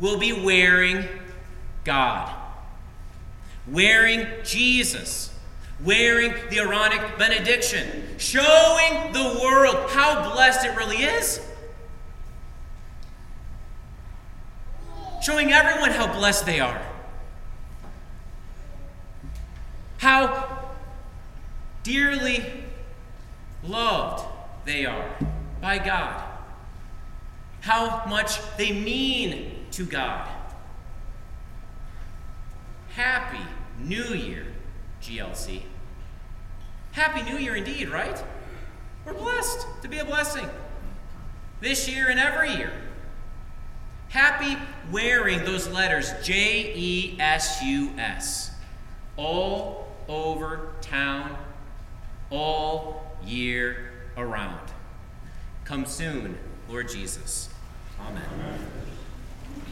will 0.00 0.18
be 0.18 0.32
wearing 0.32 1.06
God, 1.84 2.34
wearing 3.70 4.26
Jesus, 4.42 5.34
wearing 5.84 6.32
the 6.48 6.58
Aaronic 6.60 7.18
benediction, 7.18 8.16
showing 8.16 9.12
the 9.12 9.38
world 9.42 9.90
how 9.90 10.32
blessed 10.32 10.64
it 10.64 10.76
really 10.76 11.02
is. 11.02 11.40
Showing 15.22 15.52
everyone 15.52 15.90
how 15.90 16.10
blessed 16.10 16.46
they 16.46 16.60
are. 16.60 16.80
How 19.98 20.70
dearly 21.82 22.63
loved 23.66 24.24
they 24.64 24.86
are 24.86 25.16
by 25.60 25.78
God, 25.78 26.22
how 27.60 28.04
much 28.06 28.38
they 28.56 28.72
mean 28.72 29.66
to 29.72 29.84
God. 29.84 30.28
Happy 32.94 33.40
New 33.80 34.14
Year, 34.14 34.46
GLC. 35.02 35.62
Happy 36.92 37.22
New 37.22 37.38
Year 37.38 37.56
indeed, 37.56 37.88
right? 37.88 38.22
We're 39.04 39.14
blessed 39.14 39.66
to 39.82 39.88
be 39.88 39.98
a 39.98 40.04
blessing 40.04 40.48
this 41.60 41.88
year 41.88 42.08
and 42.08 42.20
every 42.20 42.50
year. 42.54 42.72
Happy 44.08 44.56
wearing 44.92 45.44
those 45.44 45.66
letters 45.68 46.12
J 46.22 46.72
E 46.76 47.16
S 47.18 47.62
U 47.64 47.90
S 47.98 48.52
all 49.16 49.88
over 50.08 50.68
town, 50.80 51.36
all 52.30 53.03
year 53.26 53.90
around. 54.16 54.70
Come 55.64 55.86
soon, 55.86 56.38
Lord 56.68 56.88
Jesus. 56.88 57.48
Amen. 58.00 58.22
Amen. 58.34 58.58